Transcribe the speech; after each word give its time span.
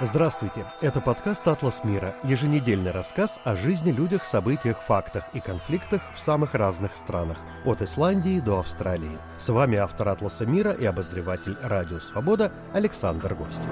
Здравствуйте! 0.00 0.66
Это 0.80 1.00
подкаст 1.00 1.46
«Атлас 1.46 1.84
мира»– 1.84 2.16
еженедельный 2.24 2.90
рассказ 2.90 3.38
о 3.44 3.54
жизни, 3.54 3.92
людях, 3.92 4.24
событиях, 4.24 4.80
фактах 4.80 5.22
и 5.34 5.38
конфликтах 5.38 6.02
в 6.16 6.18
самых 6.18 6.54
разных 6.54 6.96
странах, 6.96 7.38
от 7.64 7.80
Исландии 7.80 8.40
до 8.40 8.58
Австралии. 8.58 9.18
С 9.38 9.50
вами 9.50 9.78
автор 9.78 10.08
«Атласа 10.08 10.46
мира» 10.46 10.72
и 10.72 10.84
обозреватель 10.84 11.56
«Радио 11.62 12.00
Свобода» 12.00 12.50
Александр 12.72 13.36
Гостев. 13.36 13.70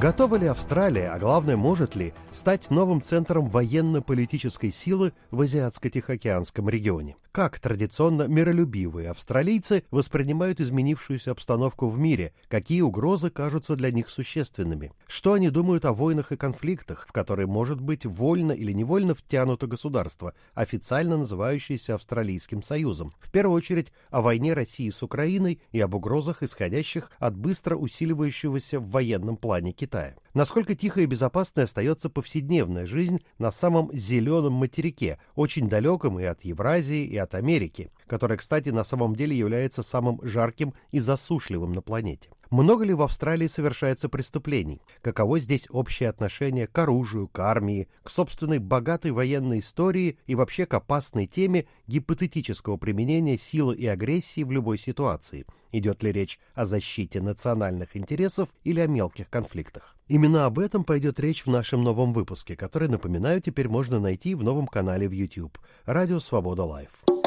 Готова 0.00 0.36
ли 0.36 0.46
Австралия, 0.46 1.08
а 1.08 1.18
главное, 1.18 1.56
может 1.56 1.96
ли, 1.96 2.14
стать 2.30 2.70
новым 2.70 3.02
центром 3.02 3.48
военно-политической 3.48 4.70
силы 4.70 5.12
в 5.32 5.40
Азиатско-Тихоокеанском 5.40 6.68
регионе? 6.68 7.16
Как 7.32 7.58
традиционно 7.58 8.22
миролюбивые 8.28 9.10
австралийцы 9.10 9.82
воспринимают 9.90 10.60
изменившуюся 10.60 11.32
обстановку 11.32 11.88
в 11.88 11.98
мире? 11.98 12.32
Какие 12.46 12.82
угрозы 12.82 13.30
кажутся 13.30 13.74
для 13.74 13.90
них 13.90 14.08
существенными? 14.08 14.92
Что 15.08 15.32
они 15.32 15.50
думают 15.50 15.84
о 15.84 15.92
войнах 15.92 16.30
и 16.30 16.36
конфликтах, 16.36 17.06
в 17.08 17.12
которые 17.12 17.46
может 17.46 17.80
быть 17.80 18.06
вольно 18.06 18.52
или 18.52 18.72
невольно 18.72 19.16
втянуто 19.16 19.66
государство, 19.66 20.32
официально 20.54 21.16
называющееся 21.16 21.96
Австралийским 21.96 22.62
Союзом? 22.62 23.14
В 23.18 23.32
первую 23.32 23.56
очередь 23.56 23.92
о 24.10 24.22
войне 24.22 24.54
России 24.54 24.90
с 24.90 25.02
Украиной 25.02 25.60
и 25.72 25.80
об 25.80 25.94
угрозах, 25.94 26.44
исходящих 26.44 27.10
от 27.18 27.36
быстро 27.36 27.74
усиливающегося 27.74 28.78
в 28.78 28.90
военном 28.90 29.36
плане 29.36 29.72
Китая. 29.72 29.87
Насколько 30.34 30.74
тихо 30.74 31.00
и 31.00 31.06
безопасной 31.06 31.64
остается 31.64 32.10
повседневная 32.10 32.86
жизнь 32.86 33.24
на 33.38 33.50
самом 33.50 33.90
зеленом 33.92 34.52
материке, 34.52 35.18
очень 35.34 35.68
далеком 35.68 36.20
и 36.20 36.24
от 36.24 36.42
Евразии, 36.44 37.04
и 37.04 37.16
от 37.16 37.34
Америки, 37.34 37.90
которая, 38.06 38.38
кстати, 38.38 38.68
на 38.68 38.84
самом 38.84 39.16
деле 39.16 39.36
является 39.36 39.82
самым 39.82 40.20
жарким 40.22 40.74
и 40.90 41.00
засушливым 41.00 41.72
на 41.72 41.82
планете. 41.82 42.30
Много 42.50 42.84
ли 42.84 42.94
в 42.94 43.02
Австралии 43.02 43.46
совершается 43.46 44.08
преступлений? 44.08 44.80
Каково 45.02 45.38
здесь 45.38 45.66
общее 45.68 46.08
отношение 46.08 46.66
к 46.66 46.78
оружию, 46.78 47.28
к 47.28 47.38
армии, 47.40 47.88
к 48.02 48.10
собственной 48.10 48.58
богатой 48.58 49.10
военной 49.10 49.58
истории 49.58 50.18
и 50.26 50.34
вообще 50.34 50.64
к 50.64 50.72
опасной 50.72 51.26
теме 51.26 51.66
гипотетического 51.86 52.78
применения 52.78 53.36
силы 53.36 53.76
и 53.76 53.86
агрессии 53.86 54.44
в 54.44 54.50
любой 54.50 54.78
ситуации? 54.78 55.44
Идет 55.72 56.02
ли 56.02 56.10
речь 56.10 56.40
о 56.54 56.64
защите 56.64 57.20
национальных 57.20 57.94
интересов 57.96 58.48
или 58.64 58.80
о 58.80 58.86
мелких 58.86 59.28
конфликтах? 59.28 59.94
Именно 60.06 60.46
об 60.46 60.58
этом 60.58 60.84
пойдет 60.84 61.20
речь 61.20 61.44
в 61.44 61.50
нашем 61.50 61.84
новом 61.84 62.14
выпуске, 62.14 62.56
который, 62.56 62.88
напоминаю, 62.88 63.42
теперь 63.42 63.68
можно 63.68 64.00
найти 64.00 64.34
в 64.34 64.42
новом 64.42 64.66
канале 64.66 65.06
в 65.06 65.12
YouTube 65.12 65.58
«Радио 65.84 66.18
Свобода 66.18 66.64
Лайв». 66.64 67.17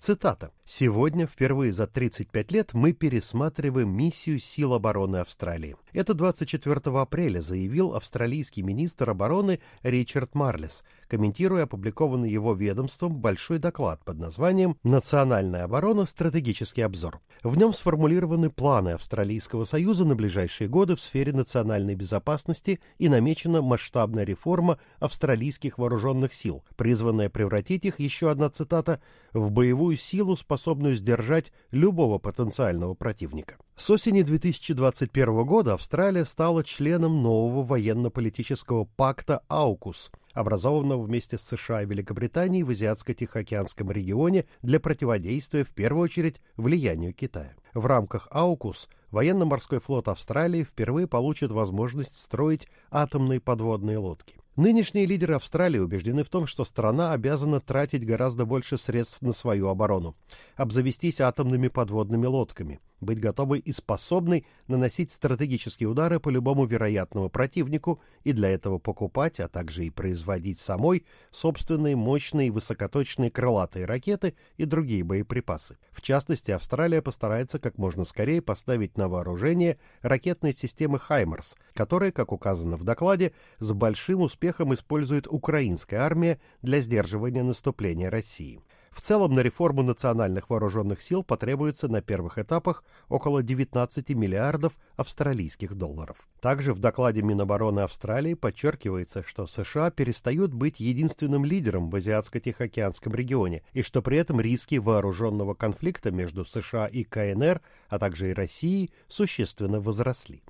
Цитата. 0.00 0.50
«Сегодня, 0.72 1.26
впервые 1.26 1.72
за 1.72 1.88
35 1.88 2.52
лет, 2.52 2.74
мы 2.74 2.92
пересматриваем 2.92 3.92
миссию 3.92 4.38
сил 4.38 4.72
обороны 4.72 5.16
Австралии. 5.16 5.74
Это 5.92 6.14
24 6.14 6.96
апреля 6.96 7.40
заявил 7.42 7.96
австралийский 7.96 8.62
министр 8.62 9.10
обороны 9.10 9.58
Ричард 9.82 10.36
Марлес, 10.36 10.84
комментируя 11.08 11.64
опубликованный 11.64 12.30
его 12.30 12.54
ведомством 12.54 13.16
большой 13.16 13.58
доклад 13.58 14.04
под 14.04 14.20
названием 14.20 14.76
«Национальная 14.84 15.64
оборона. 15.64 16.06
Стратегический 16.06 16.82
обзор». 16.82 17.18
В 17.42 17.58
нем 17.58 17.74
сформулированы 17.74 18.48
планы 18.48 18.90
Австралийского 18.90 19.64
союза 19.64 20.04
на 20.04 20.14
ближайшие 20.14 20.68
годы 20.68 20.94
в 20.94 21.00
сфере 21.00 21.32
национальной 21.32 21.96
безопасности 21.96 22.78
и 22.98 23.08
намечена 23.08 23.60
масштабная 23.60 24.22
реформа 24.22 24.78
австралийских 25.00 25.78
вооруженных 25.78 26.32
сил, 26.32 26.62
призванная 26.76 27.28
превратить 27.28 27.84
их, 27.84 27.98
еще 27.98 28.30
одна 28.30 28.50
цитата, 28.50 29.02
в 29.32 29.50
боевую 29.50 29.89
силу, 29.96 30.36
способную 30.36 30.96
сдержать 30.96 31.52
любого 31.70 32.18
потенциального 32.18 32.94
противника. 32.94 33.56
С 33.80 33.88
осени 33.88 34.20
2021 34.20 35.42
года 35.46 35.72
Австралия 35.72 36.26
стала 36.26 36.62
членом 36.62 37.22
нового 37.22 37.64
военно-политического 37.64 38.84
пакта 38.84 39.40
«Аукус», 39.48 40.10
образованного 40.34 41.02
вместе 41.02 41.38
с 41.38 41.44
США 41.44 41.80
и 41.80 41.86
Великобританией 41.86 42.62
в 42.62 42.68
Азиатско-Тихоокеанском 42.68 43.90
регионе 43.90 44.44
для 44.60 44.80
противодействия, 44.80 45.64
в 45.64 45.70
первую 45.70 46.04
очередь, 46.04 46.42
влиянию 46.58 47.14
Китая. 47.14 47.54
В 47.72 47.86
рамках 47.86 48.28
«Аукус» 48.30 48.86
военно-морской 49.10 49.80
флот 49.80 50.08
Австралии 50.08 50.62
впервые 50.62 51.06
получит 51.06 51.50
возможность 51.50 52.18
строить 52.18 52.68
атомные 52.90 53.40
подводные 53.40 53.96
лодки. 53.96 54.36
Нынешние 54.56 55.06
лидеры 55.06 55.36
Австралии 55.36 55.78
убеждены 55.78 56.22
в 56.22 56.28
том, 56.28 56.46
что 56.46 56.66
страна 56.66 57.12
обязана 57.12 57.60
тратить 57.60 58.04
гораздо 58.04 58.44
больше 58.44 58.76
средств 58.76 59.22
на 59.22 59.32
свою 59.32 59.68
оборону, 59.68 60.14
обзавестись 60.56 61.22
атомными 61.22 61.68
подводными 61.68 62.26
лодками, 62.26 62.78
быть 63.00 63.20
готовой 63.20 63.58
и 63.58 63.72
способной 63.72 64.46
наносить 64.68 65.10
стратегические 65.10 65.88
удары 65.88 66.20
по 66.20 66.28
любому 66.28 66.66
вероятному 66.66 67.30
противнику 67.30 68.00
и 68.24 68.32
для 68.32 68.50
этого 68.50 68.78
покупать, 68.78 69.40
а 69.40 69.48
также 69.48 69.86
и 69.86 69.90
производить 69.90 70.58
самой 70.58 71.04
собственные 71.30 71.96
мощные 71.96 72.50
высокоточные 72.50 73.30
крылатые 73.30 73.84
ракеты 73.84 74.34
и 74.56 74.64
другие 74.64 75.04
боеприпасы. 75.04 75.78
В 75.90 76.02
частности, 76.02 76.50
Австралия 76.50 77.02
постарается 77.02 77.58
как 77.58 77.78
можно 77.78 78.04
скорее 78.04 78.42
поставить 78.42 78.96
на 78.96 79.08
вооружение 79.08 79.78
ракетные 80.02 80.52
системы 80.52 80.98
«Хаймерс», 80.98 81.56
которые, 81.74 82.12
как 82.12 82.32
указано 82.32 82.76
в 82.76 82.84
докладе, 82.84 83.32
с 83.58 83.72
большим 83.72 84.20
успехом 84.20 84.74
использует 84.74 85.26
украинская 85.26 86.00
армия 86.00 86.40
для 86.62 86.80
сдерживания 86.80 87.42
наступления 87.42 88.10
России. 88.10 88.60
В 88.90 89.00
целом 89.02 89.34
на 89.34 89.40
реформу 89.40 89.82
национальных 89.82 90.50
вооруженных 90.50 91.00
сил 91.00 91.22
потребуется 91.22 91.88
на 91.88 92.02
первых 92.02 92.38
этапах 92.38 92.84
около 93.08 93.42
19 93.42 94.10
миллиардов 94.10 94.74
австралийских 94.96 95.74
долларов. 95.76 96.28
Также 96.40 96.74
в 96.74 96.80
докладе 96.80 97.22
Минобороны 97.22 97.80
Австралии 97.80 98.34
подчеркивается, 98.34 99.22
что 99.24 99.46
США 99.46 99.90
перестают 99.90 100.52
быть 100.52 100.80
единственным 100.80 101.44
лидером 101.44 101.88
в 101.88 101.94
Азиатско-Тихоокеанском 101.94 103.14
регионе 103.14 103.62
и 103.72 103.82
что 103.82 104.02
при 104.02 104.18
этом 104.18 104.40
риски 104.40 104.76
вооруженного 104.76 105.54
конфликта 105.54 106.10
между 106.10 106.44
США 106.44 106.86
и 106.86 107.04
КНР, 107.04 107.60
а 107.88 107.98
также 107.98 108.30
и 108.30 108.34
Россией, 108.34 108.90
существенно 109.08 109.80
возросли. 109.80 110.42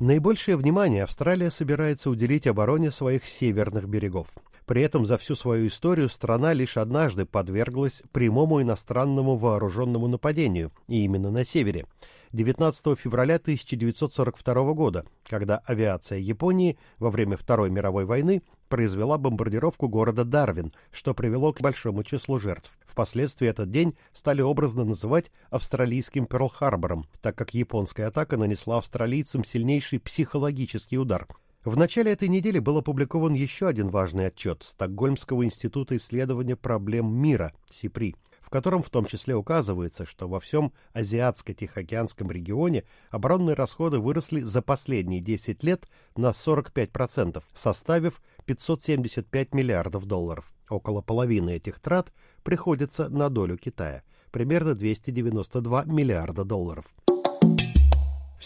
Наибольшее 0.00 0.56
внимание 0.56 1.04
Австралия 1.04 1.50
собирается 1.50 2.10
уделить 2.10 2.48
обороне 2.48 2.90
своих 2.90 3.26
северных 3.26 3.86
берегов. 3.86 4.34
При 4.66 4.82
этом 4.82 5.04
за 5.04 5.18
всю 5.18 5.36
свою 5.36 5.66
историю 5.66 6.08
страна 6.08 6.54
лишь 6.54 6.78
однажды 6.78 7.26
подверглась 7.26 8.02
прямому 8.12 8.62
иностранному 8.62 9.36
вооруженному 9.36 10.08
нападению, 10.08 10.72
и 10.88 11.04
именно 11.04 11.30
на 11.30 11.44
севере. 11.44 11.86
19 12.32 12.98
февраля 12.98 13.36
1942 13.36 14.72
года, 14.72 15.04
когда 15.28 15.58
авиация 15.58 16.18
Японии 16.18 16.78
во 16.98 17.10
время 17.10 17.36
Второй 17.36 17.70
мировой 17.70 18.06
войны 18.06 18.42
произвела 18.68 19.18
бомбардировку 19.18 19.86
города 19.86 20.24
Дарвин, 20.24 20.72
что 20.90 21.14
привело 21.14 21.52
к 21.52 21.60
большому 21.60 22.02
числу 22.02 22.40
жертв. 22.40 22.76
Впоследствии 22.86 23.46
этот 23.46 23.70
день 23.70 23.94
стали 24.12 24.40
образно 24.40 24.84
называть 24.84 25.30
австралийским 25.50 26.24
Перл-Харбором, 26.24 27.04
так 27.20 27.36
как 27.36 27.54
японская 27.54 28.08
атака 28.08 28.36
нанесла 28.36 28.78
австралийцам 28.78 29.44
сильнейший 29.44 30.00
психологический 30.00 30.98
удар. 30.98 31.28
В 31.64 31.78
начале 31.78 32.12
этой 32.12 32.28
недели 32.28 32.58
был 32.58 32.76
опубликован 32.76 33.32
еще 33.32 33.66
один 33.66 33.88
важный 33.88 34.26
отчет 34.26 34.62
Стокгольмского 34.62 35.46
института 35.46 35.96
исследования 35.96 36.56
проблем 36.56 37.10
мира, 37.10 37.54
СИПРИ, 37.70 38.16
в 38.42 38.50
котором 38.50 38.82
в 38.82 38.90
том 38.90 39.06
числе 39.06 39.34
указывается, 39.34 40.04
что 40.04 40.28
во 40.28 40.40
всем 40.40 40.74
Азиатско-Тихоокеанском 40.92 42.30
регионе 42.30 42.84
оборонные 43.08 43.54
расходы 43.54 43.98
выросли 43.98 44.40
за 44.40 44.60
последние 44.60 45.22
10 45.22 45.64
лет 45.64 45.88
на 46.16 46.32
45%, 46.32 47.42
составив 47.54 48.20
575 48.44 49.54
миллиардов 49.54 50.04
долларов. 50.04 50.52
Около 50.68 51.00
половины 51.00 51.56
этих 51.56 51.80
трат 51.80 52.12
приходится 52.42 53.08
на 53.08 53.30
долю 53.30 53.56
Китая, 53.56 54.02
примерно 54.30 54.74
292 54.74 55.84
миллиарда 55.84 56.44
долларов. 56.44 56.94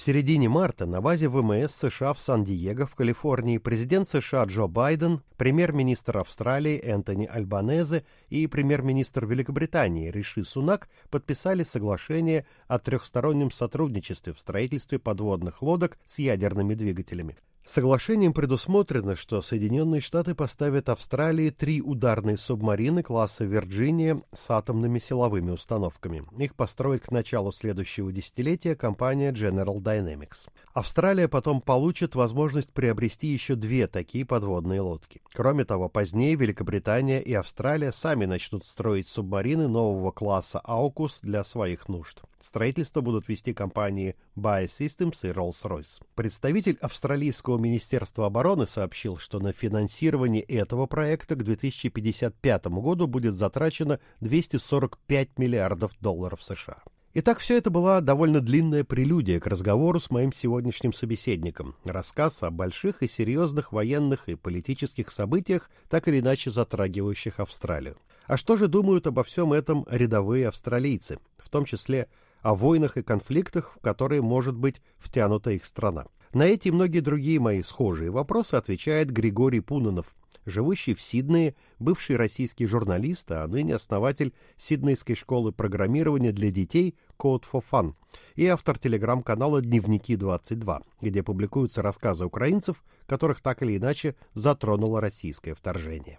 Середине 0.08 0.48
марта 0.48 0.86
на 0.86 1.02
базе 1.02 1.28
ВМС 1.28 1.70
США 1.70 2.14
в 2.14 2.18
Сан-Диего 2.18 2.86
в 2.86 2.94
Калифорнии 2.94 3.58
президент 3.58 4.08
США 4.08 4.44
Джо 4.44 4.66
Байден, 4.66 5.20
премьер-министр 5.36 6.16
Австралии 6.16 6.80
Энтони 6.82 7.26
Альбанезе 7.26 8.06
и 8.30 8.46
премьер-министр 8.46 9.26
Великобритании 9.26 10.08
Риши 10.10 10.44
Сунак 10.44 10.88
подписали 11.10 11.62
соглашение 11.62 12.46
о 12.68 12.78
трехстороннем 12.78 13.50
сотрудничестве 13.50 14.32
в 14.32 14.40
строительстве 14.40 14.98
подводных 14.98 15.60
лодок 15.60 15.98
с 16.06 16.20
ядерными 16.20 16.72
двигателями. 16.72 17.36
Соглашением 17.68 18.32
предусмотрено, 18.32 19.14
что 19.14 19.42
Соединенные 19.42 20.00
Штаты 20.00 20.34
поставят 20.34 20.88
Австралии 20.88 21.50
три 21.50 21.82
ударные 21.82 22.38
субмарины 22.38 23.02
класса 23.02 23.44
«Вирджиния» 23.44 24.22
с 24.32 24.50
атомными 24.50 24.98
силовыми 24.98 25.50
установками. 25.50 26.24
Их 26.38 26.54
построит 26.54 27.02
к 27.02 27.10
началу 27.10 27.52
следующего 27.52 28.10
десятилетия 28.10 28.74
компания 28.74 29.32
General 29.32 29.82
Dynamics. 29.82 30.48
Австралия 30.72 31.28
потом 31.28 31.60
получит 31.60 32.14
возможность 32.14 32.72
приобрести 32.72 33.26
еще 33.26 33.54
две 33.54 33.86
такие 33.86 34.24
подводные 34.24 34.80
лодки. 34.80 35.20
Кроме 35.34 35.66
того, 35.66 35.90
позднее 35.90 36.36
Великобритания 36.36 37.20
и 37.20 37.34
Австралия 37.34 37.92
сами 37.92 38.24
начнут 38.24 38.64
строить 38.64 39.08
субмарины 39.08 39.68
нового 39.68 40.10
класса 40.10 40.58
«Аукус» 40.64 41.20
для 41.20 41.44
своих 41.44 41.86
нужд. 41.86 42.22
Строительство 42.40 43.02
будут 43.02 43.28
вести 43.28 43.52
компании 43.52 44.16
Biosystems 44.36 45.28
и 45.28 45.32
Rolls-Royce. 45.32 46.02
Представитель 46.14 46.78
австралийского 46.80 47.57
министерства 47.58 48.26
обороны 48.26 48.66
сообщил, 48.66 49.18
что 49.18 49.40
на 49.40 49.52
финансирование 49.52 50.42
этого 50.42 50.86
проекта 50.86 51.34
к 51.34 51.44
2055 51.44 52.66
году 52.66 53.06
будет 53.06 53.34
затрачено 53.34 54.00
245 54.20 55.38
миллиардов 55.38 55.92
долларов 56.00 56.42
США. 56.42 56.82
Итак, 57.14 57.38
все 57.38 57.56
это 57.56 57.70
была 57.70 58.00
довольно 58.00 58.40
длинная 58.40 58.84
прелюдия 58.84 59.40
к 59.40 59.46
разговору 59.46 59.98
с 59.98 60.10
моим 60.10 60.32
сегодняшним 60.32 60.92
собеседником. 60.92 61.74
Рассказ 61.84 62.42
о 62.42 62.50
больших 62.50 63.02
и 63.02 63.08
серьезных 63.08 63.72
военных 63.72 64.28
и 64.28 64.36
политических 64.36 65.10
событиях, 65.10 65.70
так 65.88 66.06
или 66.06 66.20
иначе 66.20 66.50
затрагивающих 66.50 67.40
Австралию. 67.40 67.96
А 68.26 68.36
что 68.36 68.56
же 68.56 68.68
думают 68.68 69.06
обо 69.06 69.24
всем 69.24 69.54
этом 69.54 69.86
рядовые 69.90 70.48
австралийцы, 70.48 71.18
в 71.38 71.48
том 71.48 71.64
числе 71.64 72.08
о 72.42 72.54
войнах 72.54 72.96
и 72.96 73.02
конфликтах, 73.02 73.72
в 73.76 73.80
которые 73.80 74.22
может 74.22 74.54
быть 74.54 74.82
втянута 74.98 75.50
их 75.50 75.64
страна. 75.64 76.06
На 76.32 76.44
эти 76.44 76.68
и 76.68 76.70
многие 76.70 77.00
другие 77.00 77.40
мои 77.40 77.62
схожие 77.62 78.10
вопросы 78.10 78.54
отвечает 78.54 79.10
Григорий 79.10 79.60
Пунанов, 79.60 80.14
живущий 80.44 80.94
в 80.94 81.02
Сиднее, 81.02 81.54
бывший 81.78 82.16
российский 82.16 82.66
журналист, 82.66 83.30
а 83.30 83.46
ныне 83.46 83.74
основатель 83.74 84.34
Сиднейской 84.56 85.14
школы 85.14 85.52
программирования 85.52 86.32
для 86.32 86.50
детей 86.50 86.96
Code 87.18 87.44
for 87.50 87.62
Fun 87.70 87.94
и 88.34 88.46
автор 88.46 88.78
телеграм-канала 88.78 89.62
«Дневники-22», 89.62 90.82
где 91.00 91.22
публикуются 91.22 91.82
рассказы 91.82 92.26
украинцев, 92.26 92.84
которых 93.06 93.40
так 93.40 93.62
или 93.62 93.76
иначе 93.76 94.14
затронуло 94.34 95.00
российское 95.00 95.54
вторжение. 95.54 96.18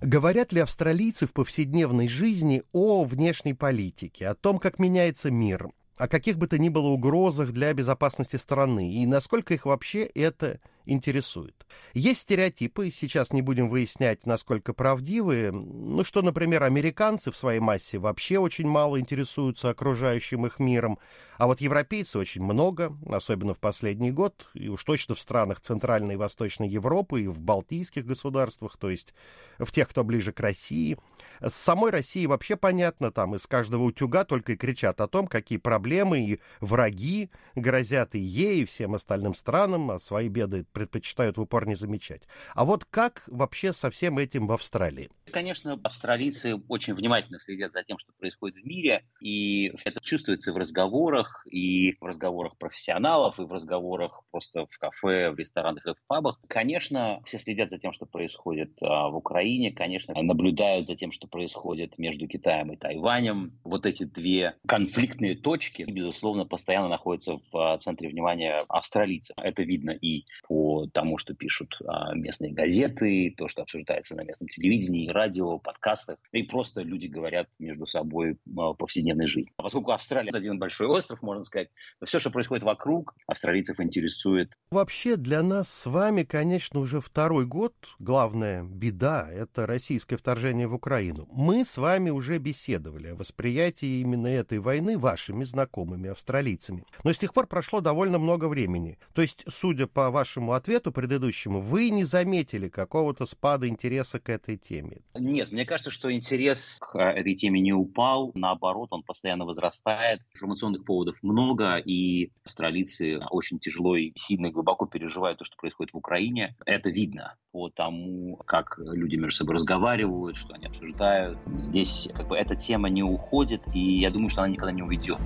Говорят 0.00 0.52
ли 0.52 0.60
австралийцы 0.60 1.26
в 1.26 1.32
повседневной 1.32 2.08
жизни 2.08 2.62
о 2.72 3.04
внешней 3.04 3.54
политике, 3.54 4.28
о 4.28 4.34
том, 4.34 4.58
как 4.58 4.78
меняется 4.78 5.30
мир, 5.30 5.70
о 5.96 6.08
каких 6.08 6.38
бы 6.38 6.46
то 6.46 6.58
ни 6.58 6.68
было 6.68 6.88
угрозах 6.88 7.52
для 7.52 7.72
безопасности 7.72 8.36
страны 8.36 8.92
и 8.92 9.06
насколько 9.06 9.54
их 9.54 9.66
вообще 9.66 10.04
это 10.04 10.60
интересует. 10.86 11.66
Есть 11.92 12.20
стереотипы, 12.20 12.90
сейчас 12.90 13.32
не 13.32 13.42
будем 13.42 13.68
выяснять, 13.68 14.26
насколько 14.26 14.72
правдивые, 14.72 15.52
ну 15.52 16.04
что, 16.04 16.22
например, 16.22 16.62
американцы 16.62 17.30
в 17.30 17.36
своей 17.36 17.60
массе 17.60 17.98
вообще 17.98 18.38
очень 18.38 18.66
мало 18.66 19.00
интересуются 19.00 19.70
окружающим 19.70 20.46
их 20.46 20.58
миром, 20.58 20.98
а 21.36 21.46
вот 21.46 21.60
европейцы 21.60 22.18
очень 22.18 22.42
много, 22.42 22.96
особенно 23.10 23.54
в 23.54 23.58
последний 23.58 24.10
год, 24.10 24.48
и 24.54 24.68
уж 24.68 24.84
точно 24.84 25.14
в 25.14 25.20
странах 25.20 25.60
Центральной 25.60 26.14
и 26.14 26.18
Восточной 26.18 26.68
Европы 26.68 27.22
и 27.22 27.26
в 27.26 27.40
балтийских 27.40 28.06
государствах, 28.06 28.76
то 28.76 28.90
есть 28.90 29.14
в 29.58 29.70
тех, 29.72 29.88
кто 29.88 30.04
ближе 30.04 30.32
к 30.32 30.40
России. 30.40 30.96
С 31.40 31.54
самой 31.54 31.90
России 31.90 32.26
вообще 32.26 32.56
понятно, 32.56 33.10
там 33.10 33.34
из 33.34 33.46
каждого 33.46 33.82
утюга 33.82 34.24
только 34.24 34.52
и 34.52 34.56
кричат 34.56 35.00
о 35.00 35.08
том, 35.08 35.26
какие 35.26 35.58
проблемы 35.58 36.20
и 36.20 36.40
враги 36.60 37.30
грозят 37.54 38.14
и 38.14 38.18
ей, 38.18 38.62
и 38.62 38.64
всем 38.64 38.94
остальным 38.94 39.34
странам, 39.34 39.90
а 39.90 39.98
свои 39.98 40.28
беды 40.28 40.64
предпочитают 40.74 41.38
в 41.38 41.40
упор 41.40 41.66
не 41.66 41.74
замечать. 41.74 42.28
А 42.54 42.66
вот 42.66 42.84
как 42.84 43.22
вообще 43.26 43.72
со 43.72 43.90
всем 43.90 44.18
этим 44.18 44.46
в 44.46 44.52
Австралии? 44.52 45.10
Конечно, 45.34 45.80
австралийцы 45.82 46.54
очень 46.68 46.94
внимательно 46.94 47.40
следят 47.40 47.72
за 47.72 47.82
тем, 47.82 47.98
что 47.98 48.12
происходит 48.12 48.58
в 48.58 48.64
мире, 48.64 49.02
и 49.20 49.72
это 49.84 50.00
чувствуется 50.00 50.52
в 50.52 50.56
разговорах, 50.56 51.44
и 51.50 51.96
в 52.00 52.04
разговорах 52.04 52.56
профессионалов, 52.56 53.40
и 53.40 53.42
в 53.42 53.50
разговорах 53.50 54.22
просто 54.30 54.66
в 54.66 54.78
кафе, 54.78 55.32
в 55.32 55.36
ресторанах 55.36 55.88
и 55.88 55.90
в 55.90 55.96
пабах. 56.06 56.40
Конечно, 56.46 57.20
все 57.26 57.40
следят 57.40 57.68
за 57.68 57.80
тем, 57.80 57.92
что 57.92 58.06
происходит 58.06 58.80
а, 58.80 59.08
в 59.08 59.16
Украине, 59.16 59.72
конечно, 59.72 60.14
наблюдают 60.22 60.86
за 60.86 60.94
тем, 60.94 61.10
что 61.10 61.26
происходит 61.26 61.98
между 61.98 62.28
Китаем 62.28 62.70
и 62.70 62.76
Тайванем. 62.76 63.58
Вот 63.64 63.86
эти 63.86 64.04
две 64.04 64.54
конфликтные 64.68 65.34
точки, 65.34 65.82
безусловно, 65.82 66.46
постоянно 66.46 66.86
находятся 66.86 67.40
в 67.50 67.56
а, 67.56 67.76
центре 67.78 68.08
внимания 68.08 68.62
австралийцев. 68.68 69.34
Это 69.42 69.64
видно 69.64 69.90
и 69.90 70.26
по 70.46 70.86
тому, 70.92 71.18
что 71.18 71.34
пишут 71.34 71.76
а, 71.84 72.14
местные 72.14 72.52
газеты, 72.52 73.34
то, 73.36 73.48
что 73.48 73.62
обсуждается 73.62 74.14
на 74.14 74.22
местном 74.22 74.46
телевидении, 74.46 75.08
радио, 75.08 75.23
подкастах, 75.32 76.18
и 76.32 76.42
просто 76.42 76.82
люди 76.82 77.06
говорят 77.06 77.48
между 77.58 77.86
собой 77.86 78.36
в 78.44 78.74
повседневной 78.74 79.26
жизни. 79.26 79.52
А 79.56 79.62
поскольку 79.62 79.92
Австралия 79.92 80.30
один 80.32 80.58
большой 80.58 80.86
остров, 80.86 81.22
можно 81.22 81.44
сказать, 81.44 81.68
то 82.00 82.06
все, 82.06 82.18
что 82.18 82.30
происходит 82.30 82.64
вокруг, 82.64 83.14
австралийцев 83.26 83.80
интересует. 83.80 84.52
Вообще 84.70 85.16
для 85.16 85.42
нас 85.42 85.68
с 85.68 85.86
вами, 85.86 86.22
конечно, 86.24 86.80
уже 86.80 87.00
второй 87.00 87.46
год 87.46 87.74
главная 87.98 88.62
беда– 88.64 89.28
это 89.32 89.66
российское 89.66 90.16
вторжение 90.16 90.66
в 90.66 90.74
Украину. 90.74 91.28
Мы 91.32 91.64
с 91.64 91.78
вами 91.78 92.10
уже 92.10 92.38
беседовали 92.38 93.08
о 93.08 93.14
восприятии 93.14 94.00
именно 94.00 94.26
этой 94.26 94.58
войны 94.58 94.98
вашими 94.98 95.44
знакомыми 95.44 96.10
австралийцами. 96.10 96.84
Но 97.02 97.12
с 97.12 97.18
тех 97.18 97.32
пор 97.32 97.46
прошло 97.46 97.80
довольно 97.80 98.18
много 98.18 98.46
времени. 98.48 98.98
То 99.12 99.22
есть, 99.22 99.44
судя 99.48 99.86
по 99.86 100.10
вашему 100.10 100.52
ответу 100.52 100.92
предыдущему, 100.92 101.60
вы 101.60 101.90
не 101.90 102.04
заметили 102.04 102.68
какого-то 102.68 103.26
спада 103.26 103.68
интереса 103.68 104.18
к 104.18 104.28
этой 104.28 104.56
теме. 104.56 105.02
Нет, 105.16 105.52
мне 105.52 105.64
кажется, 105.64 105.92
что 105.92 106.12
интерес 106.12 106.76
к 106.80 106.98
этой 106.98 107.34
теме 107.36 107.60
не 107.60 107.72
упал. 107.72 108.32
Наоборот, 108.34 108.88
он 108.90 109.02
постоянно 109.02 109.44
возрастает. 109.44 110.20
Информационных 110.34 110.84
поводов 110.84 111.16
много, 111.22 111.76
и 111.76 112.30
австралийцы 112.44 113.20
очень 113.30 113.60
тяжело 113.60 113.96
и 113.96 114.12
сильно 114.16 114.46
и 114.46 114.50
глубоко 114.50 114.86
переживают 114.86 115.38
то, 115.38 115.44
что 115.44 115.56
происходит 115.56 115.94
в 115.94 115.96
Украине. 115.96 116.56
Это 116.66 116.90
видно 116.90 117.36
по 117.52 117.70
тому, 117.70 118.36
как 118.44 118.78
люди 118.78 119.14
между 119.14 119.38
собой 119.38 119.54
разговаривают, 119.54 120.36
что 120.36 120.54
они 120.54 120.66
обсуждают. 120.66 121.38
Здесь 121.58 122.08
как 122.14 122.28
бы 122.28 122.36
эта 122.36 122.56
тема 122.56 122.88
не 122.88 123.04
уходит, 123.04 123.62
и 123.72 124.00
я 124.00 124.10
думаю, 124.10 124.30
что 124.30 124.42
она 124.42 124.52
никогда 124.52 124.72
не 124.72 124.82
уйдет. 124.82 125.18